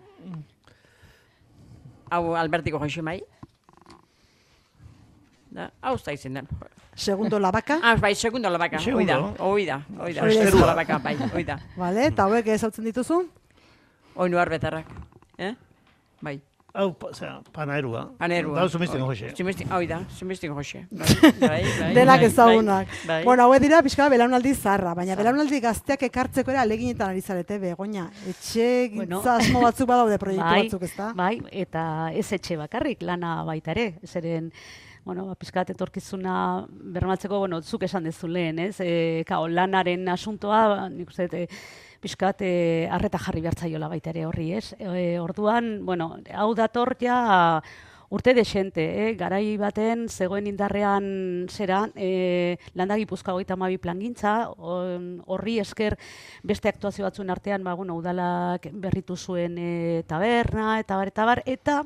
Hau 2.09 2.35
Albertiko 2.39 2.79
Jose 2.79 3.01
Mai. 3.01 3.19
Da, 5.51 5.71
hau 5.81 5.95
ez 5.95 6.03
da 6.05 6.13
izen 6.13 6.33
den. 6.39 6.47
Segundo 6.95 7.39
labaka? 7.39 7.79
Ah, 7.83 7.95
bai, 7.99 8.15
segundo 8.15 8.49
labaka, 8.49 8.77
hoi 8.79 9.05
da, 9.05 9.15
Segundo. 9.17 9.43
hoi 9.43 9.65
da, 9.65 9.81
hoi 9.99 10.13
da, 10.13 10.21
Hoi 10.23 10.35
da. 10.35 10.43
segundo 10.45 10.65
labaka, 10.65 10.97
bai, 10.99 11.15
hoi 11.33 11.43
da. 11.43 11.59
Vale, 11.75 12.07
eta 12.09 12.23
hauek 12.23 12.47
ezautzen 12.47 12.85
dituzu? 12.85 13.19
Hoi 14.17 14.29
nuar 14.33 14.49
betarrak, 14.49 14.87
eh? 15.37 15.53
Bai, 16.21 16.39
Hau, 16.77 16.91
pa, 16.93 17.07
zera, 17.13 17.39
panaerua. 17.53 18.03
panerua. 18.19 18.59
Da, 18.59 18.67
zumizten 18.69 19.01
Jose. 19.01 19.31
Zumizten, 19.37 19.69
hoi 19.73 19.87
da, 19.89 19.99
zumizten 20.19 20.51
Jose. 20.53 20.83
Bai, 20.91 21.07
bai, 21.39 21.61
bai. 21.79 21.93
Denak 21.95 22.19
bai, 22.21 22.27
ezagunak. 22.27 22.87
Bai, 23.07 23.23
Bueno, 23.25 23.43
hauek 23.47 23.61
dira 23.63 23.79
pixka 23.85 24.03
bat 24.05 24.11
belaunaldi 24.13 24.53
zarra, 24.53 24.93
baina 24.93 25.15
Zarra. 25.15 25.23
belaunaldi 25.23 25.59
gazteak 25.63 26.03
ekartzeko 26.09 26.53
ere 26.53 26.59
aleginetan 26.61 27.09
ari 27.15 27.21
zarete, 27.21 27.57
begoña. 27.63 28.07
Etxe 28.29 28.67
Bueno. 28.93 29.21
gintza 29.21 29.37
asmo 29.37 29.61
batzuk 29.63 29.87
badaude 29.89 30.19
proiektu 30.21 30.45
bai, 30.45 30.63
batzuk, 30.67 30.83
ez 30.83 30.93
da? 30.97 31.11
Bai, 31.17 31.39
eta 31.51 31.85
ez 32.13 32.27
etxe 32.37 32.57
bakarrik, 32.61 33.01
lana 33.01 33.39
baita 33.47 33.71
ere. 33.73 33.87
Zeren, 34.05 34.51
bueno, 35.07 35.25
pizkat 35.39 35.69
etorkizuna 35.71 36.67
bermatzeko, 36.67 37.39
bueno, 37.39 37.61
zuk 37.63 37.85
esan 37.87 38.03
dezu 38.03 38.27
lehen, 38.27 38.59
ez? 38.59 38.75
E, 38.83 39.23
kao, 39.27 39.47
lanaren 39.47 40.03
asuntoa, 40.11 40.89
nik 40.91 41.13
uste, 41.13 41.29
e, 41.31 41.47
pizkat 42.03 42.43
e, 42.43 42.51
arreta 42.91 43.21
jarri 43.23 43.45
behartzaiola 43.45 43.87
baita 43.87 44.11
ere 44.11 44.25
horri, 44.27 44.51
ez? 44.59 44.73
E, 44.77 45.05
orduan, 45.23 45.77
bueno, 45.87 46.11
hau 46.35 46.51
dator 46.59 46.97
ja 46.99 47.21
urte 48.09 48.33
desente, 48.33 48.83
eh? 48.83 49.15
garai 49.19 49.57
baten 49.59 50.07
zegoen 50.07 50.47
indarrean 50.47 51.47
zera, 51.51 51.81
eh, 51.95 52.55
landa 52.73 52.95
gipuzkoa 52.99 53.35
goita 53.35 53.57
mabi 53.59 53.77
plangintza, 53.77 54.35
horri 54.55 55.57
esker 55.59 55.97
beste 56.43 56.71
aktuazio 56.71 57.03
batzuen 57.03 57.29
artean, 57.29 57.65
ba, 57.67 57.73
bueno, 57.75 57.97
udalak 57.99 58.69
berritu 58.71 59.17
zuen 59.17 59.57
eh, 59.59 60.03
taberna, 60.07 60.79
eta 60.79 60.95
bar, 60.95 61.11
eta 61.11 61.25
bar, 61.25 61.43
eta 61.45 61.81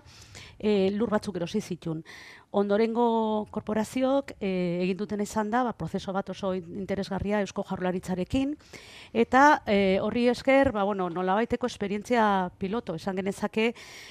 eh, 0.59 0.91
lur 0.93 1.09
batzuk 1.09 1.41
erosi 1.41 1.61
zitun. 1.61 2.03
Ondorengo 2.51 3.47
korporazioak 3.47 4.33
eh, 4.41 4.83
egin 4.83 4.97
duten 4.99 5.21
izan 5.23 5.47
da, 5.53 5.61
ba, 5.63 5.71
prozeso 5.71 6.11
bat 6.11 6.27
oso 6.33 6.51
interesgarria 6.53 7.39
Eusko 7.45 7.63
Jaurlaritzarekin, 7.63 8.57
eta 9.15 9.61
eh, 9.71 9.99
horri 10.03 10.25
esker, 10.27 10.73
ba, 10.75 10.83
bueno, 10.83 11.07
nolabaiteko 11.09 11.69
esperientzia 11.71 12.49
piloto, 12.59 12.97
esan 12.99 13.15
genezake, 13.21 13.69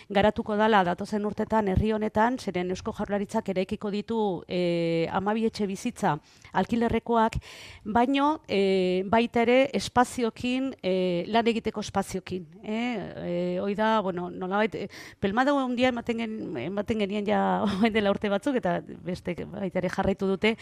garatuko 0.09 0.57
dala 0.57 0.81
datozen 0.89 1.29
urtetan 1.29 1.69
herri 1.69 1.93
honetan, 1.93 2.39
zeren 2.41 2.73
Eusko 2.73 2.95
Jaurlaritzak 2.97 3.51
eraikiko 3.53 3.93
ditu 3.93 4.21
eh, 4.49 5.05
amabi 5.13 5.45
etxe 5.51 5.69
bizitza 5.69 6.17
alkilerrekoak, 6.57 7.37
baino 7.85 8.31
eh, 8.49 9.05
baita 9.05 9.45
ere 9.45 9.59
espaziokin, 9.77 10.73
eh, 10.81 11.27
lan 11.29 11.53
egiteko 11.53 11.85
espaziokin. 11.85 12.49
Eh? 12.65 12.81
Eh, 13.21 13.61
hoi 13.61 13.75
da, 13.77 14.01
bueno, 14.01 14.31
nolabait, 14.31 14.75
eh, 14.81 14.89
pelmada 15.21 15.53
handia 15.53 15.93
ematen, 15.93 16.25
gen, 16.25 16.57
ematen 16.65 17.05
genien 17.05 17.29
ja 17.29 17.45
dela 17.93 18.17
urte 18.17 18.30
batzuk, 18.31 18.57
eta 18.61 18.79
beste 19.05 19.37
baita 19.45 19.83
ere 19.83 19.93
jarraitu 19.93 20.31
dute, 20.31 20.57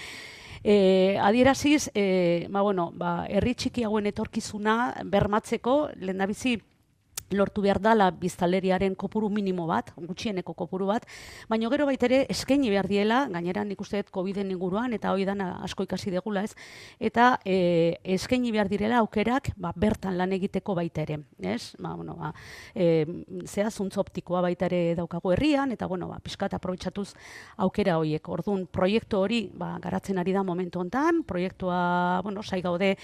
E, 0.65 1.17
adieraziz, 1.23 1.91
e, 1.95 2.49
ba, 2.51 2.63
bueno, 2.67 2.91
ba, 2.99 3.27
herri 3.31 3.55
txiki 3.55 3.85
hauen 3.87 4.09
etorkizuna 4.11 5.05
bermatzeko, 5.07 5.77
lehendabizi 6.01 6.57
lortu 7.31 7.63
behar 7.63 7.81
dala 7.81 8.11
biztaleriaren 8.11 8.95
kopuru 8.97 9.29
minimo 9.29 9.67
bat, 9.69 9.93
gutxieneko 9.97 10.55
kopuru 10.57 10.89
bat, 10.89 11.05
baina 11.49 11.69
gero 11.71 11.87
baita 11.89 12.09
ere 12.09 12.21
eskaini 12.33 12.71
behar 12.73 12.89
diela, 12.89 13.21
gainera 13.33 13.65
nik 13.65 13.81
uste 13.81 14.03
COVID-en 14.11 14.51
inguruan, 14.55 14.95
eta 14.97 15.13
hoi 15.13 15.27
dana 15.29 15.51
asko 15.67 15.85
ikasi 15.85 16.13
degula 16.15 16.45
ez, 16.47 16.55
eta 16.99 17.31
e, 17.45 17.99
eskaini 18.17 18.53
behar 18.55 18.71
direla 18.71 19.03
aukerak 19.03 19.53
ba, 19.57 19.73
bertan 19.77 20.17
lan 20.19 20.33
egiteko 20.33 20.75
baita 20.79 21.05
ere, 21.05 21.21
ez? 21.41 21.75
Ba, 21.79 21.95
bueno, 21.99 22.17
ba, 22.17 22.33
e, 22.75 23.05
zea 23.45 23.71
zuntz 23.71 23.99
optikoa 24.01 24.43
baita 24.47 24.69
ere 24.71 24.95
daukagu 24.99 25.33
herrian, 25.35 25.73
eta 25.73 25.87
bueno, 25.87 26.09
ba, 26.09 26.21
pixkat 26.25 26.57
aprobetxatuz 26.57 27.13
aukera 27.59 27.99
horiek. 27.99 28.29
Orduan, 28.29 28.67
proiektu 28.73 29.21
hori 29.21 29.43
ba, 29.55 29.75
garatzen 29.83 30.19
ari 30.19 30.33
da 30.33 30.43
momentu 30.43 30.81
hontan, 30.81 31.23
proiektua, 31.29 32.21
bueno, 32.25 32.43
sai 32.43 32.63
gaude 32.63 32.95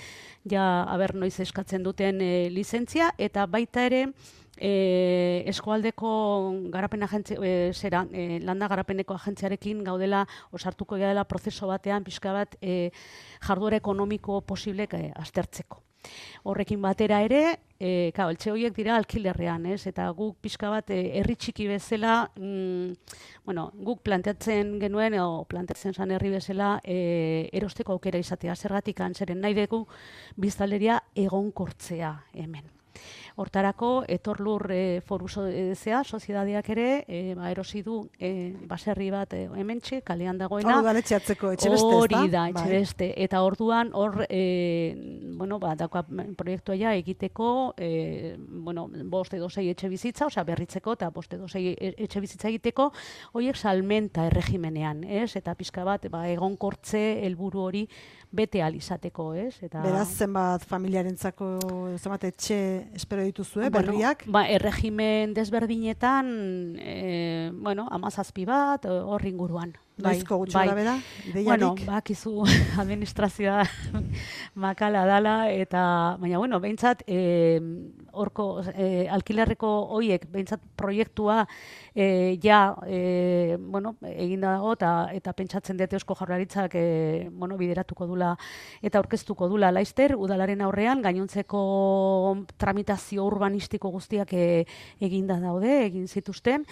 ja 0.49 0.85
aber 0.89 1.15
noiz 1.15 1.37
eskatzen 1.41 1.85
duten 1.85 2.21
e, 2.25 2.49
lizentzia, 2.51 3.13
eta 3.19 3.47
baita 3.51 3.85
ere 3.85 4.14
e, 4.57 5.45
eskualdeko 5.47 6.11
garapen 6.71 7.03
agentzia, 7.03 7.39
e, 7.43 7.73
zera, 7.75 8.05
e, 8.13 8.41
landa 8.43 8.69
garapeneko 8.69 9.15
agentziarekin 9.15 9.83
gaudela, 9.85 10.27
osartuko 10.53 10.97
dela 10.97 11.25
prozeso 11.25 11.67
batean, 11.67 12.05
pixka 12.05 12.33
bat, 12.33 12.57
e, 12.61 12.91
jarduera 13.43 13.81
ekonomiko 13.83 14.41
posible 14.43 14.89
e, 14.91 15.11
aztertzeko. 15.15 15.83
Horrekin 16.45 16.83
batera 16.85 17.23
ere, 17.25 17.61
e, 17.81 18.13
kao, 18.15 18.29
eltxe 18.29 18.51
horiek 18.53 18.75
dira 18.77 18.99
alkilerrean, 19.01 19.65
ez? 19.73 19.87
Eta 19.89 20.11
guk 20.13 20.37
pixka 20.45 20.69
bat 20.69 20.93
herri 20.93 21.37
txiki 21.41 21.67
bezala, 21.71 22.29
mm, 22.37 23.17
bueno, 23.49 23.71
guk 23.89 24.05
planteatzen 24.05 24.77
genuen, 24.83 25.17
o 25.25 25.47
planteatzen 25.49 25.97
zan 25.97 26.13
herri 26.13 26.35
bezala, 26.37 26.77
e, 26.85 27.49
erosteko 27.57 27.97
aukera 27.97 28.21
izatea, 28.21 28.55
zergatik 28.55 29.01
antzeren 29.01 29.41
nahi 29.41 29.57
dugu 29.57 29.87
biztaleria 30.37 31.01
egonkortzea 31.17 32.19
hemen. 32.35 32.74
Hortarako, 33.37 34.05
etorlur 34.07 34.69
e, 34.71 35.01
foru 35.03 35.27
so, 35.27 35.43
e, 35.51 35.75
zea, 35.75 36.05
soziedadeak 36.05 36.69
ere, 36.71 36.85
e, 37.09 37.35
ba, 37.35 37.49
erosi 37.51 37.81
du 37.83 37.97
e, 38.15 38.55
baserri 38.71 39.09
bat 39.11 39.35
e, 39.35 39.49
hementxe, 39.59 40.03
kalean 40.07 40.39
dagoena. 40.39 40.77
Hau 40.77 40.85
da 40.87 40.93
etxeatzeko 41.01 41.51
etxe 41.57 41.73
beste, 41.73 41.89
ez 41.89 41.99
Hori 41.99 42.31
da, 42.31 42.45
etxe 42.53 42.69
beste. 42.71 43.09
Eta 43.25 43.41
orduan, 43.43 43.91
hor, 43.99 44.21
e, 44.29 44.95
bueno, 45.35 45.59
ba, 45.59 45.75
dakoa 45.75 46.05
proiektua 46.39 46.79
ja 46.79 46.95
egiteko, 46.95 47.75
e, 47.75 48.37
bueno, 48.39 48.87
bost 49.11 49.35
edo 49.35 49.51
sei 49.51 49.67
etxe 49.73 49.91
bizitza, 49.91 50.31
osea, 50.31 50.47
berritzeko, 50.47 50.95
eta 50.95 51.11
bost 51.11 51.35
edo 51.35 51.51
sei 51.51 51.73
e- 51.75 51.95
etxe 52.07 52.23
bizitza 52.23 52.53
egiteko, 52.53 52.93
horiek 53.35 53.59
salmenta 53.59 54.29
erregimenean, 54.31 55.03
ez? 55.03 55.33
Eta 55.35 55.57
pixka 55.59 55.83
bat, 55.83 56.07
ba, 56.07 56.29
egonkortze 56.31 57.03
helburu 57.27 57.67
hori 57.67 57.89
bete 58.35 58.63
al 58.63 58.75
izateko, 58.75 59.29
ez? 59.39 59.55
Eta 59.63 59.81
Beraz, 59.85 60.09
zenbat 60.19 60.65
familiarentzako 60.67 61.49
zenbat 61.99 62.25
etxe 62.33 62.59
espero 62.99 63.23
dituzue, 63.23 63.69
Bueno, 63.71 63.93
berriak? 63.93 64.25
ba, 64.27 64.43
erregimen 64.51 65.35
desberdinetan, 65.35 66.77
e, 66.79 67.51
bueno, 67.55 67.87
amazazpi 67.91 68.45
bat, 68.45 68.85
hor 68.91 69.25
inguruan. 69.27 69.75
Bai, 69.95 70.17
Noizko 70.17 70.41
gutxi 70.41 70.57
bai. 70.57 70.75
bera? 70.75 70.93
Ideiarik? 71.23 71.47
Bueno, 71.47 71.69
bakizu 71.87 72.43
administrazioa 72.83 73.63
makala 74.65 75.05
dala, 75.07 75.35
eta, 75.55 75.83
baina, 76.19 76.41
bueno, 76.43 76.59
behintzat, 76.59 77.05
e, 77.07 77.61
orko, 78.11 78.65
e, 78.75 79.07
alkilerreko 79.07 79.71
hoiek, 79.95 80.27
behintzat 80.33 80.65
proiektua, 80.75 81.45
e, 81.95 82.41
ja, 82.43 82.75
e, 82.91 83.55
bueno, 83.61 83.95
egin 84.11 84.43
dago, 84.43 84.73
eta, 84.75 84.91
eta 85.15 85.33
pentsatzen 85.39 85.79
dut 85.79 85.95
eusko 85.95 86.19
jaurlaritzak, 86.19 86.75
e, 86.75 87.31
bueno, 87.31 87.55
bideratuko 87.61 88.11
dula, 88.11 88.33
eta 88.83 88.99
aurkeztuko 88.99 89.47
dula 89.53 89.71
laizter, 89.71 90.17
udalaren 90.19 90.67
aurrean, 90.67 91.07
gainontzeko 91.07 91.63
tramitazio 92.59 93.29
urbanistiko 93.31 93.95
guztiak 93.95 94.35
e, 94.35 94.67
eginda 94.99 95.39
daude, 95.39 95.85
egin 95.87 96.11
zituzten, 96.11 96.67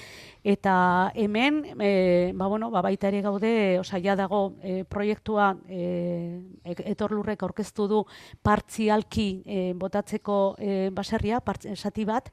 eta 0.45 1.13
hemen, 1.15 1.63
e, 1.79 2.33
ba, 2.35 2.47
bueno, 2.47 2.71
ba, 2.71 2.83
baita 2.83 3.09
ere 3.09 3.23
gaude, 3.23 3.79
osea, 3.79 4.01
ja 4.03 4.17
dago 4.19 4.57
e, 4.63 4.83
proiektua 4.85 5.53
e, 5.69 6.43
e- 6.65 6.91
etorlurrek 6.95 7.43
aurkeztu 7.43 7.87
du 7.89 8.03
partzialki 8.43 9.29
e, 9.47 9.73
botatzeko 9.79 10.57
e, 10.59 10.91
baserria, 10.95 11.41
part, 11.41 11.67
esati 11.71 12.05
bat, 12.05 12.33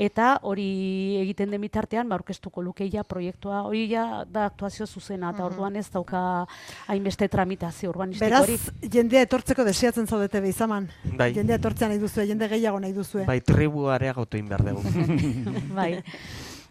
eta 0.00 0.38
hori 0.48 1.18
egiten 1.20 1.50
den 1.52 1.60
bitartean 1.60 2.08
ba 2.08 2.16
aurkeztuko 2.16 2.62
lukeia 2.64 3.04
proiektua 3.04 3.62
hori 3.68 3.84
ja 3.90 4.24
da 4.24 4.46
aktuazio 4.48 4.86
zuzena 4.86 5.30
eta 5.34 5.44
orduan 5.44 5.76
ez 5.76 5.88
dauka 5.92 6.46
hainbeste 6.88 7.28
tramitazio 7.28 7.90
urbanistikorik. 7.90 8.60
Beraz, 8.64 8.92
jendea 8.96 9.22
etortzeko 9.28 9.64
deseatzen 9.68 10.06
zaudete 10.06 10.40
behizaman. 10.40 10.88
Bai. 11.18 11.32
Jendea 11.36 11.60
etortzea 11.60 11.88
nahi 11.92 12.00
duzue, 12.00 12.26
jende 12.26 12.48
gehiago 12.48 12.80
nahi 12.80 12.92
duzue. 12.96 13.26
Bai, 13.28 13.40
tribu 13.44 13.88
areagotu 13.92 14.38
egin 14.38 14.48
behar 14.48 14.64
dugu. 14.70 14.82
bai. 15.78 15.92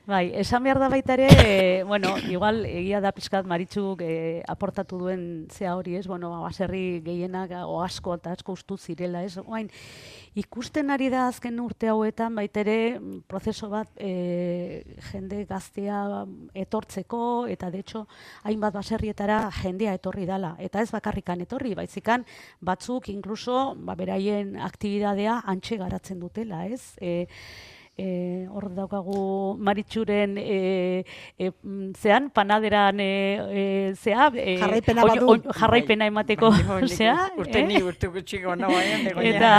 Bai, 0.01 0.31
esan 0.33 0.63
behar 0.65 0.79
da 0.81 0.87
baita 0.89 1.13
ere, 1.13 1.27
e, 1.45 1.83
bueno, 1.85 2.15
igual 2.25 2.63
egia 2.65 2.97
da 3.03 3.11
pizkat 3.13 3.45
Maritzuk 3.45 3.99
e, 4.01 4.41
aportatu 4.49 4.97
duen 4.97 5.45
zea 5.53 5.75
hori, 5.77 5.93
ez? 5.99 6.07
Bueno, 6.09 6.31
baserri 6.41 7.03
gehienak 7.05 7.51
o 7.67 7.83
asko 7.83 8.15
eta 8.17 8.31
asko 8.33 8.55
ustu 8.57 8.79
zirela, 8.81 9.21
ez? 9.21 9.37
Oain, 9.45 9.69
ikusten 10.33 10.89
ari 10.89 11.11
da 11.13 11.27
azken 11.27 11.59
urte 11.61 11.91
hauetan 11.91 12.33
baita 12.33 12.63
ere 12.63 12.77
prozeso 13.29 13.69
bat 13.69 13.91
e, 14.01 14.81
jende 15.11 15.43
gaztea 15.45 15.99
etortzeko 16.63 17.45
eta 17.53 17.69
de 17.69 17.83
hecho 17.83 18.07
hainbat 18.41 18.73
baserrietara 18.79 19.51
jendea 19.59 19.93
etorri 19.99 20.25
dala 20.25 20.55
eta 20.57 20.81
ez 20.81 20.89
bakarrikan 20.89 21.45
etorri 21.45 21.75
baizikan 21.77 22.25
batzuk 22.59 23.11
incluso 23.13 23.75
ba 23.77 23.93
beraien 23.93 24.57
aktibitatea 24.57 25.43
antxe 25.45 25.77
garatzen 25.77 26.19
dutela, 26.25 26.65
ez? 26.65 26.95
E, 26.97 27.27
e, 27.97 28.47
hor 28.49 28.69
daukagu 28.73 29.55
maritxuren 29.59 30.37
e, 30.39 31.03
e, 31.37 31.51
zean, 31.99 32.29
panaderan 32.33 32.99
e, 32.99 33.09
e, 33.51 33.93
zea, 33.95 34.31
e, 34.35 34.57
Jarraipena 34.57 35.03
oin- 35.03 35.13
badu. 35.19 35.29
oin- 35.29 35.43
jarraipena 35.59 36.07
emateko, 36.07 36.49
Bai, 36.51 36.81
nik 36.81 36.95
zea, 37.01 37.17
Urte 37.37 37.59
eh? 37.59 37.65
ni 37.67 37.81
urte 37.83 38.07
gutxiko 38.07 38.55
dago 38.55 38.79
eta 39.31 39.51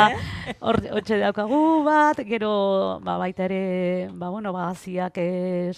hor 0.61 0.81
hotxe 0.97 1.19
daukagu 1.21 1.61
bat, 1.85 2.19
gero 2.27 2.99
ba, 3.05 3.19
baita 3.19 3.45
ere, 3.45 4.09
ba, 4.13 4.31
bueno, 4.31 4.53
ba, 4.53 4.71
aziak 4.71 5.19
e, 5.19 5.73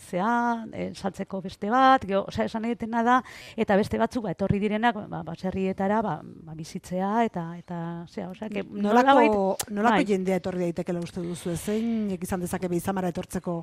zea, 0.00 0.66
e, 0.72 0.90
saltzeko 0.94 1.40
beste 1.44 1.70
bat, 1.70 2.04
gero, 2.04 2.24
osea, 2.28 2.44
esan 2.50 2.64
egitena 2.68 3.02
da, 3.06 3.20
eta 3.56 3.76
beste 3.80 3.98
batzuk, 3.98 4.24
ba, 4.26 4.34
etorri 4.34 4.58
direnak, 4.58 4.98
ba, 5.08 5.22
baserrietara, 5.22 6.02
ba, 6.02 6.18
ba, 6.22 6.54
bizitzea, 6.54 7.24
eta, 7.24 7.46
eta, 7.58 7.80
zea, 8.10 8.28
osea, 8.30 8.48
que 8.48 8.64
Nolako, 8.64 9.56
nolako 9.70 9.94
bai. 9.96 10.04
jendea 10.06 10.36
etorri 10.42 10.66
daitekeela 10.68 11.00
uste 11.00 11.20
duzu, 11.22 11.54
zein 11.84 12.22
izan 12.22 12.40
dezake 12.40 12.68
beizamara 12.68 13.12
etortzeko 13.12 13.62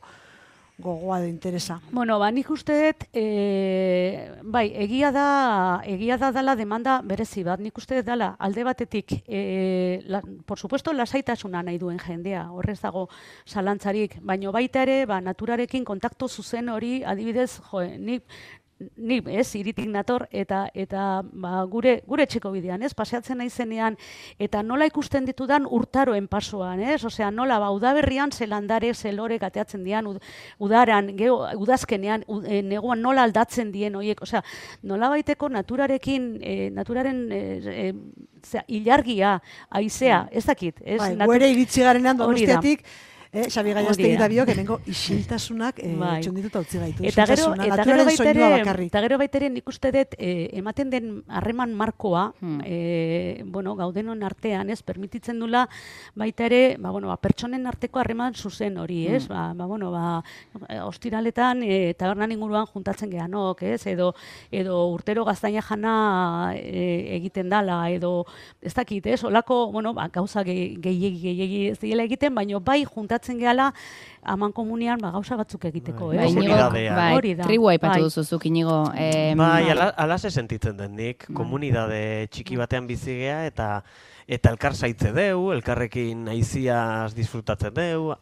gogoa 0.82 1.20
edo 1.20 1.28
interesa. 1.28 1.76
Bueno, 1.92 2.18
ba, 2.18 2.32
nik 2.34 2.48
uste 2.50 2.74
dut, 2.74 3.04
e, 3.14 4.32
bai, 4.42 4.64
egia 4.82 5.12
da, 5.14 5.26
egia 5.86 6.18
da 6.18 6.32
dala 6.34 6.56
demanda 6.58 7.02
berezi 7.06 7.44
bat, 7.46 7.62
nik 7.62 7.78
uste 7.78 8.00
dut 8.00 8.08
dala 8.08 8.32
alde 8.40 8.64
batetik, 8.66 9.14
e, 9.28 10.02
la, 10.10 10.24
por 10.48 10.58
supuesto, 10.58 10.94
lasaitasuna 10.94 11.62
nahi 11.68 11.78
duen 11.78 12.00
jendea, 12.02 12.48
horrez 12.50 12.80
dago 12.82 13.10
zalantzarik, 13.46 14.18
baino 14.26 14.56
baita 14.56 14.82
ere, 14.88 15.06
ba, 15.06 15.20
naturarekin 15.22 15.86
kontakto 15.86 16.28
zuzen 16.28 16.72
hori, 16.74 17.04
adibidez, 17.04 17.60
jo, 17.70 17.84
nik, 17.86 18.26
ni 18.98 19.22
ez 19.32 19.48
iritik 19.56 19.88
nator 19.90 20.28
eta 20.32 20.66
eta 20.74 21.22
ba, 21.24 21.64
gure 21.70 22.02
gure 22.08 22.26
etxeko 22.28 22.52
bidean, 22.54 22.82
ez? 22.84 22.94
Paseatzen 22.98 23.38
naizenean 23.42 23.98
eta 24.40 24.64
nola 24.64 24.88
ikusten 24.90 25.26
ditudan 25.26 25.68
urtaroen 25.70 26.28
pasoan, 26.32 26.82
ez? 26.82 27.04
Osea, 27.06 27.32
nola 27.32 27.60
ba 27.60 27.72
udaberrian 27.76 28.32
ze 28.32 28.48
landare, 28.48 28.94
ze 28.94 29.12
lore 29.12 29.38
gateatzen 29.38 29.84
dian 29.84 30.08
ud, 30.08 30.22
udaran, 30.60 31.14
gero 31.18 31.46
udazkenean 31.58 32.26
u, 32.28 32.42
e, 32.46 32.62
neguan 32.62 33.02
nola 33.02 33.24
aldatzen 33.24 33.72
dien 33.72 33.96
hoiek, 33.96 34.22
osea, 34.22 34.44
nola 34.84 35.10
baiteko 35.10 35.50
naturarekin 35.50 36.32
e, 36.42 36.58
naturaren 36.72 37.24
e, 37.32 37.42
e, 37.76 37.94
zera, 38.46 38.66
ilargia, 38.68 39.38
haizea, 39.70 40.28
ez 40.32 40.46
dakit, 40.46 40.82
ez? 40.84 41.00
Bai, 41.00 41.16
Natu- 41.16 41.52
iritsi 41.52 41.82
garenean 41.82 42.20
Hori 42.22 42.46
da. 42.46 42.60
Eh, 43.34 43.48
Xabi 43.50 43.72
Gaiaztegi 43.74 44.10
Hori 44.10 44.18
da. 44.20 44.28
biok, 44.28 44.50
hemengo 44.52 44.80
isiltasunak 44.92 45.80
eh, 45.80 45.94
Bai. 45.96 46.22
txundituta 46.22 46.60
utzi 46.60 46.80
gaitu. 46.82 47.04
Eta 47.08 47.26
gero, 47.30 47.54
eta 47.54 47.64
gero 47.64 47.76
naturaren 47.78 48.06
baita 48.10 48.24
soinua 48.26 48.48
ere, 48.50 48.58
bakarrik. 48.66 48.88
eta 48.92 49.02
gero 49.06 49.18
baita 49.22 49.38
ere 49.40 49.50
nik 49.50 49.70
uste 49.72 49.92
dut 49.96 50.16
eh, 50.18 50.50
ematen 50.60 50.90
den 50.90 51.24
harreman 51.30 51.74
markoa, 51.74 52.34
Hmm. 52.42 52.60
eh, 52.66 53.44
bueno, 53.46 53.76
gaudenon 53.76 54.24
artean, 54.24 54.70
ez, 54.70 54.82
permititzen 54.84 55.40
dula 55.40 55.68
baita 56.16 56.46
ere, 56.46 56.76
ba, 56.78 56.92
bueno, 56.92 57.08
ba, 57.08 57.16
pertsonen 57.18 57.66
arteko 57.68 58.00
harreman 58.00 58.34
zuzen 58.36 58.78
hori, 58.78 59.08
ez, 59.08 59.28
ba, 59.30 59.54
ba, 59.54 59.66
bueno, 59.66 59.92
ba, 59.92 60.24
eh, 60.68 60.80
ostiraletan 60.82 61.64
eh, 61.64 61.94
tabernan 61.98 62.32
inguruan 62.32 62.66
juntatzen 62.68 63.10
geanok, 63.10 63.64
ez, 63.64 63.86
edo, 63.88 64.14
edo 64.52 64.88
urtero 64.92 65.24
gaztaina 65.24 65.62
jana 65.62 66.52
eh, 66.56 67.16
egiten 67.16 67.48
dala, 67.50 67.90
edo, 67.90 68.26
ez 68.62 68.74
dakit, 68.74 69.06
ez, 69.08 69.24
olako, 69.24 69.72
bueno, 69.72 69.94
ba, 69.94 70.10
gauza 70.12 70.44
gehi- 70.44 70.76
gehiegi, 70.82 71.22
gehiegi 71.22 71.68
ez 71.70 71.80
diela 71.80 72.04
egiten, 72.04 72.36
baino 72.36 72.60
bai 72.60 72.84
juntatzen 72.84 73.21
gehala, 73.28 73.74
aman 74.24 74.52
komunian 74.52 75.00
ba, 75.02 75.12
gauza 75.12 75.36
batzuk 75.36 75.66
egiteko, 75.66 76.08
Bai, 76.08 76.18
ez? 76.18 76.36
Bai, 76.36 76.44
Inigo, 76.46 76.70
bai, 76.96 77.14
Hori 77.16 77.36
da, 77.36 77.44
tribu 77.44 77.70
aipatu 77.70 77.94
bai. 77.94 78.02
duzu 78.04 78.24
zuk, 78.24 78.46
Inigo. 78.46 78.92
em, 78.96 79.38
Bai, 79.38 79.70
ala, 79.70 79.90
alase 79.98 80.30
sentitzen 80.32 80.78
den 80.78 80.96
nik, 80.96 81.28
komunidade 81.34 82.28
txiki 82.32 82.58
batean 82.58 82.88
bizigea 82.88 83.46
eta 83.46 83.84
eta 84.32 84.52
elkar 84.54 84.76
zaitze 84.78 85.10
deu, 85.12 85.52
elkarrekin 85.52 86.28
aiziaz 86.32 87.12
disfrutatzen 87.18 87.74
deu. 87.74 88.14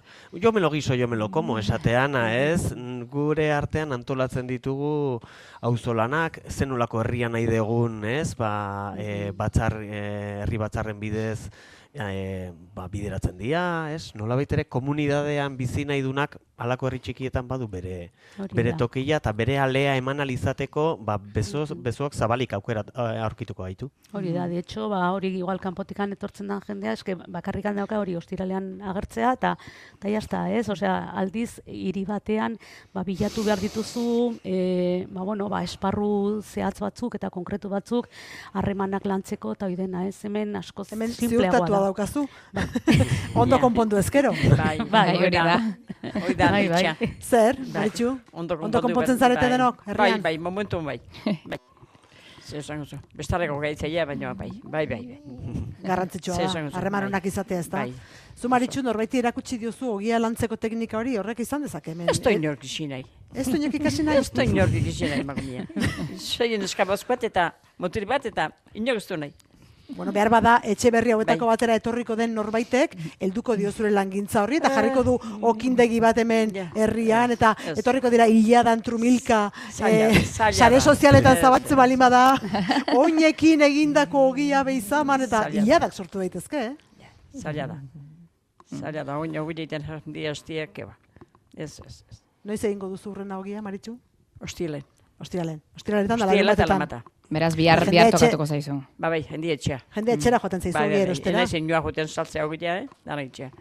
Jo 0.42 0.52
me 0.52 0.60
lo 0.60 0.72
guiso, 0.72 0.96
jo 0.98 1.08
me 1.08 1.16
lo 1.20 1.30
como, 1.30 1.60
esateana, 1.60 2.34
ez? 2.36 2.74
Gure 3.12 3.52
artean 3.54 3.94
antolatzen 3.94 4.48
ditugu 4.48 5.20
auzolanak, 5.62 6.40
zenulako 6.50 7.02
herria 7.04 7.30
nahi 7.30 7.46
degun, 7.46 8.04
ez? 8.06 8.34
Ba, 8.40 8.96
e, 8.98 9.32
batzar, 9.38 9.84
e, 9.84 10.42
herri 10.42 10.58
batzarren 10.58 11.00
bidez 11.00 11.52
e, 11.94 12.52
ba, 12.76 12.88
bideratzen 12.88 13.38
dira, 13.38 13.92
ez? 13.94 14.12
Nola 14.16 14.38
ere 14.42 14.64
komunidadean 14.64 15.58
bizi 15.58 15.86
nahi 15.86 16.02
dunak 16.06 16.38
halako 16.60 16.88
herri 16.90 17.00
txikietan 17.00 17.48
badu 17.48 17.68
bere 17.72 18.12
Hori 18.38 18.54
bere 18.56 18.74
da. 18.74 18.78
tokia 18.84 19.18
eta 19.18 19.32
bere 19.34 19.58
alea 19.60 19.96
eman 20.00 20.20
alizateko 20.20 20.98
ba, 21.02 21.18
bezo, 21.18 21.66
bezoak 21.76 22.14
zabalik 22.14 22.54
aukera 22.54 22.84
aurkituko 23.26 23.64
gaitu. 23.64 23.90
Hori 24.14 24.34
da, 24.34 24.48
de 24.48 24.60
hecho, 24.60 24.90
ba, 24.90 25.04
hori 25.14 25.32
igual 25.38 25.60
kanpotikan 25.62 26.12
etortzen 26.16 26.48
den 26.50 26.62
jendea, 26.66 26.94
eske 26.98 27.16
bakarrikan 27.30 27.76
dauka 27.78 28.00
hori 28.02 28.16
ostiralean 28.18 28.82
agertzea, 28.82 29.34
eta 29.38 29.56
eta 30.00 30.10
jazta, 30.10 30.44
ez? 30.52 30.66
Osea, 30.70 30.96
aldiz, 31.22 31.60
hiri 31.68 32.04
batean, 32.08 32.58
ba, 32.94 33.04
bilatu 33.08 33.44
behar 33.46 33.60
dituzu, 33.62 34.40
e, 34.44 35.06
ba, 35.14 35.24
bueno, 35.24 35.50
ba, 35.50 35.62
esparru 35.64 36.42
zehatz 36.42 36.80
batzuk 36.82 37.16
eta 37.20 37.30
konkretu 37.30 37.70
batzuk, 37.70 38.10
harremanak 38.54 39.06
lantzeko, 39.06 39.54
eta 39.58 39.68
hori 39.70 39.78
dena, 39.80 40.06
ez? 40.10 40.18
Hemen 40.26 40.56
askoz 40.60 40.90
Hemen 40.94 41.14
simpleagoa 41.14 41.60
ziurtatua 41.60 41.78
da. 41.78 41.84
daukazu. 41.90 42.26
Ondo 43.36 43.60
konpondu 43.66 43.98
ezkero. 44.02 44.34
Bai, 44.58 44.78
Bai, 44.90 45.08
hori 45.18 45.32
da. 45.38 45.60
Hori 46.24 46.36
da, 46.40 46.49
Bai, 46.52 46.68
bai. 46.70 47.10
Zer, 47.22 47.56
Bai. 47.58 47.72
Maritxu? 47.74 48.20
Ondo, 48.32 48.60
Ondo 48.62 48.82
konpontzen 48.82 49.18
zarete 49.18 49.42
bai. 49.42 49.52
denok, 49.58 49.84
herrian? 49.88 50.22
Bai, 50.22 50.38
bai, 50.38 50.38
momentu 50.38 50.82
bai. 50.82 51.00
bai. 51.46 51.60
Zer 52.50 52.60
esango 52.64 52.86
zu. 52.86 52.98
Bestarreko 53.14 53.60
gaitzaia, 53.62 54.06
baina 54.10 54.34
bai, 54.34 54.50
bai, 54.64 54.88
bai. 54.88 55.02
bai. 55.06 55.20
Garrantzitsua 55.84 56.38
da, 56.38 56.64
harreman 56.80 57.12
bai. 57.12 57.22
izatea, 57.24 57.60
ez 57.60 57.70
da? 57.70 57.84
Bai. 57.84 57.94
Zu 58.36 58.50
Maritxu, 58.50 58.82
norbaiti 58.82 59.20
erakutsi 59.20 59.58
diozu 59.60 59.92
ogia 59.98 60.18
lantzeko 60.20 60.56
teknika 60.58 60.98
hori, 60.98 61.18
horrek 61.18 61.40
izan 61.44 61.62
dezake 61.62 61.92
hemen. 61.92 62.10
Ez 62.10 62.20
da 62.24 62.32
inork 62.32 62.64
isi 62.66 62.88
nahi. 62.88 63.04
Ez 63.36 63.46
du 63.46 63.58
inork 63.60 63.76
ikasi 63.76 64.04
nahi? 64.08 64.18
Ez 64.24 64.32
da 64.34 64.44
inork 64.48 64.74
isi 64.80 65.06
nahi, 65.12 65.24
makumia. 65.28 65.66
Soien 66.18 66.64
eskabaz 66.66 67.04
bat 67.06 67.24
eta 67.28 67.52
motori 67.78 68.06
bat 68.10 68.26
eta 68.26 68.50
inork 68.74 69.04
ez 69.04 69.08
du 69.12 69.18
nahi. 69.18 69.34
Bueno, 69.96 70.12
behar 70.14 70.30
bada, 70.30 70.60
etxe 70.64 70.92
berri 70.94 71.12
hauetako 71.16 71.48
batera 71.50 71.76
etorriko 71.80 72.16
den 72.16 72.36
norbaitek, 72.38 72.94
helduko 73.20 73.56
dio 73.58 73.72
zure 73.72 73.90
langintza 73.92 74.44
horri, 74.44 74.60
eta 74.62 74.70
jarriko 74.74 75.04
du 75.04 75.16
okindegi 75.50 76.00
bat 76.04 76.18
hemen 76.22 76.54
herrian, 76.76 77.34
eta 77.34 77.56
etorriko 77.74 78.12
dira 78.14 78.28
hiladan 78.30 78.84
trumilka, 78.86 79.42
Zaila, 79.74 80.12
eh, 80.12 80.52
sare 80.54 80.80
sozialetan 80.80 81.42
zabaltzen 81.42 81.78
balima 81.78 82.10
da, 82.14 82.24
oinekin 83.02 83.66
egindako 83.66 84.28
ogia 84.30 84.62
behizaman, 84.68 85.26
eta 85.26 85.48
hiladak 85.50 85.94
sortu 85.94 86.22
daitezke, 86.22 86.66
eh? 86.70 87.10
Zaila 87.40 87.68
da. 87.74 87.82
Zaila 88.80 89.04
da, 89.04 89.18
oin 89.18 89.36
egiten 89.42 89.86
dia 90.06 90.32
hostiak, 90.32 90.74
keba. 90.74 90.96
Ez, 91.58 91.80
ez, 91.86 92.04
ez. 92.12 92.22
Noiz 92.46 92.64
egingo 92.64 92.88
duzu 92.90 93.12
urrena 93.12 93.40
ogia, 93.40 93.62
Maritxu? 93.62 93.98
Hostilen. 94.40 94.86
Ostiralen. 95.20 95.60
Ostiraletan 95.76 96.22
da 96.22 96.30
larun 96.30 96.70
lamata. 96.70 97.02
Beraz, 97.30 97.54
bihar, 97.56 97.78
Jende 97.80 97.92
bihar 97.92 98.08
etxe- 98.10 98.18
tokatuko 98.26 98.46
zaizu. 98.50 98.74
Ba 98.98 99.10
bai, 99.14 99.20
hendi 99.30 99.52
etxea. 99.54 99.78
Jende 99.94 100.14
etxera 100.16 100.40
joaten 100.42 100.62
zaizu 100.64 100.74
Bai, 100.80 100.86
ogia 100.88 100.96
bai, 100.96 101.02
bai. 101.04 101.08
erostera. 101.12 101.36
Enaizen 101.38 101.68
joa 101.70 101.82
juten 101.86 102.08
saltzea 102.10 102.46
hogitea, 102.48 102.78
eh? 102.80 102.88
Dara 103.06 103.22
itxea. 103.22 103.52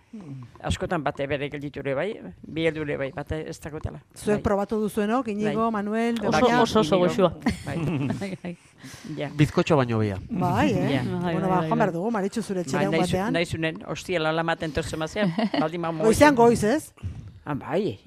Askotan 0.64 1.02
bate 1.04 1.26
bere 1.28 1.50
gelditure 1.52 1.92
bai, 1.94 2.06
bi 2.46 2.64
heldure 2.64 2.96
bai, 2.96 3.10
bate 3.12 3.42
ez 3.50 3.58
dakotela. 3.60 4.00
Zuek 4.16 4.40
probatu 4.42 4.80
duzuenok, 4.80 5.28
Inigo, 5.28 5.66
Bai. 5.66 5.70
Manuel, 5.72 6.14
Oso- 6.16 6.30
Begoña. 6.32 6.62
oso- 6.62 6.80
oso 6.80 6.98
goxua. 6.98 7.34
Bai, 7.66 7.76
Bai, 8.20 8.38
bai. 8.42 8.56
ja. 9.18 9.28
Bizkotxo 9.36 9.76
baino 9.76 9.98
bia. 9.98 10.16
Bai, 10.30 10.72
eh? 10.72 10.88
Ja. 10.94 11.02
Bai, 11.20 11.34
Bueno, 11.34 11.40
bai, 11.40 11.50
ba, 11.50 11.56
bai, 11.60 11.68
joan 11.68 11.78
behar 11.78 11.90
bai. 11.90 11.94
dugu, 12.00 12.10
Maritxu 12.10 12.42
zure 12.42 12.62
Bai, 12.62 12.64
etxera 12.64 12.90
nahi, 12.90 13.00
batean. 13.00 13.32
nahi 13.34 13.44
zunen, 13.44 13.82
hostiela 13.86 14.32
lamaten 14.32 14.72
torzen 14.72 14.98
mazea, 14.98 15.28
baldin 15.60 15.80
ma 15.80 15.92
Goizean 16.08 16.34
goiz, 16.34 16.64
ez? 16.64 16.94
Ah, 17.44 17.54
bai, 17.54 17.98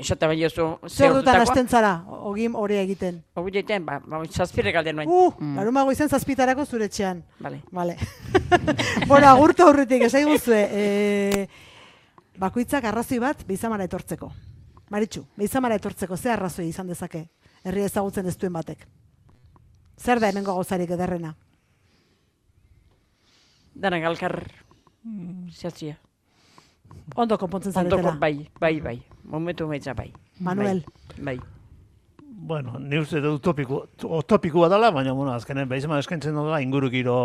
esate 0.00 0.26
bai 0.26 0.38
oso... 0.46 0.66
Zer 0.88 1.14
dutan 1.14 1.40
hasten 1.40 1.68
zara, 1.68 1.92
ogim 2.28 2.56
hori 2.58 2.78
egiten. 2.80 3.22
Hori 3.34 3.60
egiten, 3.60 3.84
ba, 3.86 3.98
ba, 4.04 4.20
zazpire 4.26 4.72
galden 4.74 4.96
nuen. 5.00 5.10
Uh, 5.10 5.54
laruma 5.56 5.84
goizen 5.88 6.08
zazpitarako 6.08 6.66
zure 6.66 6.88
etxean. 6.90 7.22
Vale. 7.40 7.62
Vale. 7.72 7.96
bueno, 9.10 9.28
agurtu 9.28 9.66
aurretik, 9.66 10.06
esai 10.08 10.24
guztue, 10.28 10.60
e, 10.70 11.46
bakoitzak 12.40 12.84
arrazoi 12.84 13.18
bat 13.22 13.42
beizamara 13.48 13.88
etortzeko. 13.88 14.30
Maritxu, 14.90 15.24
beizamara 15.36 15.78
etortzeko, 15.80 16.16
ze 16.16 16.30
arrazoi 16.32 16.68
izan 16.68 16.92
dezake? 16.92 17.26
Herri 17.66 17.82
ezagutzen 17.86 18.26
ez 18.30 18.36
duen 18.38 18.54
batek. 18.54 18.86
Zer 19.98 20.20
da 20.20 20.30
hemengo 20.30 20.54
gauzarik 20.54 20.92
ederrena? 20.94 21.34
Danak 23.76 24.04
alkar 24.08 24.40
zehatzia. 25.52 25.96
Ondo 27.14 27.38
konpontzen 27.38 27.72
zaretela. 27.72 28.16
bai, 28.20 28.48
bai, 28.60 28.80
bai. 28.80 28.96
Momentu 29.26 29.66
maitza 29.66 29.94
bai. 29.94 30.12
Manuel. 30.40 30.84
Bai. 31.18 31.38
Bueno, 32.38 32.78
ni 32.78 32.98
uste 32.98 33.20
dut 33.24 33.40
utopiko, 33.40 33.78
utopikoa 34.04 34.68
dela, 34.68 34.90
baina, 34.92 35.14
bueno, 35.16 35.32
azkenen 35.32 35.68
behizema 35.68 35.98
eskaintzen 35.98 36.36
dela 36.36 36.60
ingurukiro 36.62 37.16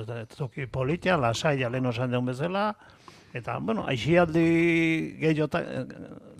ez 0.00 0.04
da, 0.06 0.18
toki 0.28 0.66
politia, 0.70 1.16
lasaia 1.16 1.70
lehen 1.72 1.88
osan 1.88 2.12
deun 2.12 2.28
bezala, 2.28 2.66
eta, 3.32 3.56
bueno, 3.58 3.86
aixialdi 3.88 4.44
gehiago, 5.22 5.48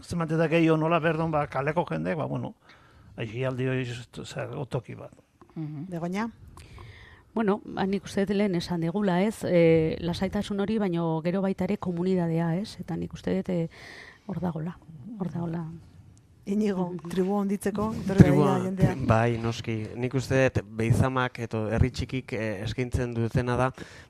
zemanteta 0.05 0.47
gehiago 0.53 0.77
nola 0.77 1.01
berdon, 1.01 1.33
ba, 1.33 1.47
kaleko 1.51 1.87
jendek, 1.89 2.21
ba, 2.21 2.29
bueno, 2.29 2.53
aixialdi 3.17 3.73
hori 3.73 3.89
zer, 3.89 4.55
otoki 4.61 4.95
bat. 4.95 5.17
Begoña? 5.57 6.29
Bueno, 7.35 7.63
ba, 7.65 7.87
nik 7.89 8.05
uste 8.05 8.27
dut 8.29 8.37
lehen 8.37 8.55
esan 8.61 8.85
degula, 8.85 9.23
ez, 9.25 9.41
e, 9.49 9.97
lasaitasun 10.05 10.61
hori, 10.61 10.77
baino 10.79 11.23
gero 11.25 11.41
baita 11.41 11.65
ere 11.65 11.79
komunidadea, 11.81 12.53
ez, 12.61 12.77
eta 12.85 12.97
nik 13.01 13.17
uste 13.17 13.39
dut 13.39 13.49
e, 13.49 13.71
hor 14.27 14.41
dagola, 14.41 14.77
hor 15.19 15.31
dagola. 15.31 15.65
Inigo, 16.45 16.89
tribu 17.07 17.37
onditzeko, 17.39 17.85
Tribua, 18.03 18.59
da 18.59 18.65
jendea. 18.65 18.95
bai, 19.07 19.39
noski. 19.39 19.87
Nik 19.95 20.15
uste 20.19 20.49
dut 20.51 20.65
beizamak 20.75 21.39
eto 21.39 21.69
herri 21.71 21.93
txikik 21.95 22.33
eh, 22.35 22.65
eskaintzen 22.65 23.13
dutena 23.15 23.55
da 23.57 23.69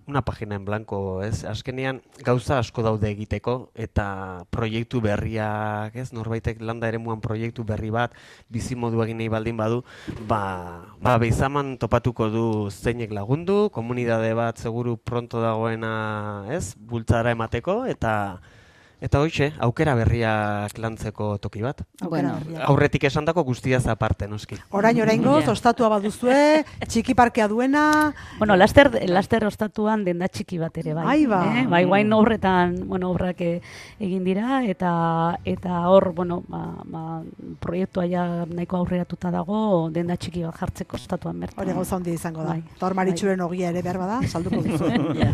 una 0.09 0.23
pagina 0.25 0.57
en 0.57 0.65
blanco, 0.65 1.21
ez? 1.21 1.45
Azkenean 1.45 2.01
gauza 2.25 2.57
asko 2.59 2.81
daude 2.83 3.11
egiteko 3.11 3.69
eta 3.77 4.47
proiektu 4.49 5.03
berriak, 5.05 5.93
ez? 5.95 6.09
Norbaitek 6.17 6.65
landa 6.65 6.89
eremuan 6.89 7.21
proiektu 7.21 7.67
berri 7.69 7.91
bat 7.93 8.17
bizimodu 8.49 9.05
egin 9.05 9.21
nahi 9.21 9.29
baldin 9.29 9.61
badu, 9.61 9.85
ba, 10.27 10.87
ba 11.05 11.19
beizaman 11.21 11.77
topatuko 11.77 12.31
du 12.33 12.47
zeinek 12.71 13.13
lagundu, 13.13 13.69
komunitate 13.69 14.33
bat 14.33 14.57
seguru 14.57 14.97
pronto 14.97 15.45
dagoena, 15.45 16.47
ez? 16.49 16.73
Bultzara 16.81 17.37
emateko 17.37 17.85
eta 17.85 18.41
Eta 19.03 19.19
hoxe, 19.19 19.49
aukera 19.59 19.97
berriak 19.99 20.77
lantzeko 20.79 21.33
toki 21.43 21.61
bat. 21.65 21.81
Bueno. 22.07 22.37
Aurretik 22.69 23.03
esandako 23.09 23.43
guztiaz 23.49 23.83
aparte, 23.91 24.29
noski. 24.31 24.55
Orain 24.71 25.01
oraingoz, 25.03 25.45
Ja. 25.45 25.51
ostatua 25.51 25.89
baduzue, 25.91 26.65
txiki 26.87 27.15
parkea 27.19 27.49
duena, 27.49 28.13
Bueno, 28.39 28.55
laster, 28.57 28.93
laster 29.11 29.45
ostatuan 29.45 30.05
denda 30.05 30.29
txiki 30.29 30.59
bat 30.59 30.77
ere 30.79 30.95
bai. 30.95 31.05
Ai 31.07 31.27
ba. 31.27 31.41
Eh? 31.59 31.67
Bai, 31.67 31.85
guain 31.85 32.13
horretan, 32.13 32.77
bueno, 32.89 33.11
obrak 33.11 33.41
eh, 33.41 33.61
egin 33.99 34.23
dira, 34.25 34.63
eta 34.65 35.39
eta 35.45 35.89
hor, 35.89 36.13
bueno, 36.15 36.43
ba, 36.49 36.63
ba, 36.85 37.23
proiektua 37.59 38.07
ja 38.07 38.47
nahiko 38.47 38.77
aurreratuta 38.77 39.31
dago, 39.35 39.91
denda 39.91 40.17
txiki 40.17 40.45
bat 40.47 40.55
jartzeko 40.63 40.97
ostatuan 40.97 41.41
bertan. 41.41 41.65
hori 41.65 41.75
gauza 41.75 41.97
handia 41.97 42.15
izango 42.15 42.43
da. 42.45 42.51
Bai. 42.55 42.63
Eta 42.77 42.87
hor 42.87 42.95
maritxuren 42.95 43.41
ogia 43.41 43.71
ere 43.75 43.83
behar 43.83 43.99
bada, 43.99 44.23
salduko 44.29 44.63
duzu. 44.63 44.85
Ja. 45.23 45.33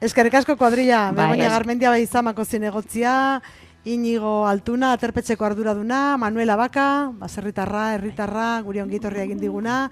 Eskerrik 0.00 0.34
asko 0.34 0.56
kuadrilla, 0.56 1.10
Bai, 1.12 1.24
Begoña 1.26 1.46
es- 1.46 1.52
Garmendia 1.52 1.90
bai 1.90 2.02
izamako 2.02 2.44
zinegotzia, 2.44 3.40
Inigo 3.84 4.46
Altuna, 4.46 4.92
aterpetxeko 4.92 5.44
arduraduna, 5.44 6.16
Manuela 6.18 6.56
Baka, 6.56 7.12
baserritarra, 7.14 7.94
herritarra, 7.94 8.60
guri 8.62 8.80
ongitorria 8.80 9.22
egin 9.22 9.38
diguna, 9.38 9.90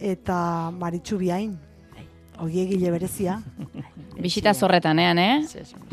eta 0.00 0.70
Maritxu 0.72 1.18
Biain, 1.18 1.56
ogiegile 2.40 2.90
berezia. 2.90 3.40
Bisita 4.18 4.50
zorretan, 4.52 4.98
ean, 4.98 5.18
eh? 5.22 5.44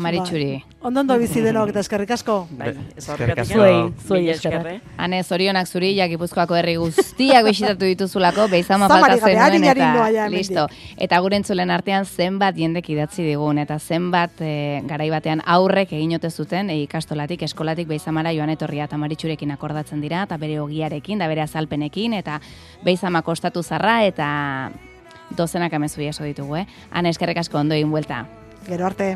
Maritxuri. 0.01 0.63
Ondo 0.81 1.03
ondo 1.03 1.17
bizi 1.21 1.43
denok 1.45 1.69
eta 1.69 1.81
eskerrik 1.83 2.09
asko. 2.15 2.39
Bai, 2.57 2.71
eskerrik 2.97 3.41
asko. 3.43 3.59
Zuei, 3.59 3.75
zuei 4.01 4.21
mila 4.23 4.33
eskerrak. 4.33 4.65
esker, 4.65 4.79
eh? 4.79 4.95
Hane, 4.97 5.19
zorionak 5.23 5.69
zuri, 5.69 5.91
ja 5.93 6.07
Gipuzkoako 6.09 6.57
herri 6.57 6.73
guztiak 6.81 7.45
bisitatu 7.45 7.85
dituzulako, 7.85 8.47
beizama 8.53 8.89
falta 8.89 9.19
zenuen 9.19 9.67
eta 9.69 10.29
listo. 10.33 10.63
Eta 10.97 11.19
gure 11.21 11.37
entzulen 11.37 11.69
artean 11.69 12.09
zenbat 12.09 12.57
jendek 12.57 12.89
idatzi 12.95 13.27
digun, 13.27 13.61
eta 13.61 13.77
zenbat 13.77 14.41
e, 14.41 14.81
garai 14.89 15.11
batean 15.13 15.45
aurrek 15.45 15.93
egin 15.93 16.17
ote 16.17 16.33
zuten, 16.33 16.73
e, 16.73 16.79
ikastolatik, 16.87 17.45
eskolatik 17.45 17.87
beizamara 17.93 18.33
joan 18.33 18.49
etorria 18.49 18.89
eta 18.89 18.97
maritxurekin 18.97 19.53
akordatzen 19.53 20.01
dira, 20.01 20.25
eta 20.25 20.41
bere 20.41 20.57
ogiarekin, 20.65 21.21
da 21.21 21.29
bere 21.29 21.45
azalpenekin, 21.45 22.17
eta 22.23 22.41
beizama 22.81 23.21
kostatu 23.21 23.61
zarra, 23.61 24.01
eta 24.09 24.33
dozenak 25.37 25.73
amezu 25.73 26.01
jaso 26.01 26.23
ditugu, 26.23 26.55
eh? 26.63 26.65
Hane, 26.91 27.09
eskerrik 27.09 27.37
asko 27.43 27.59
ondo 27.59 27.75
egin 27.75 27.91
buelta. 27.91 28.25
Gero 28.67 28.85
arte. 28.85 29.15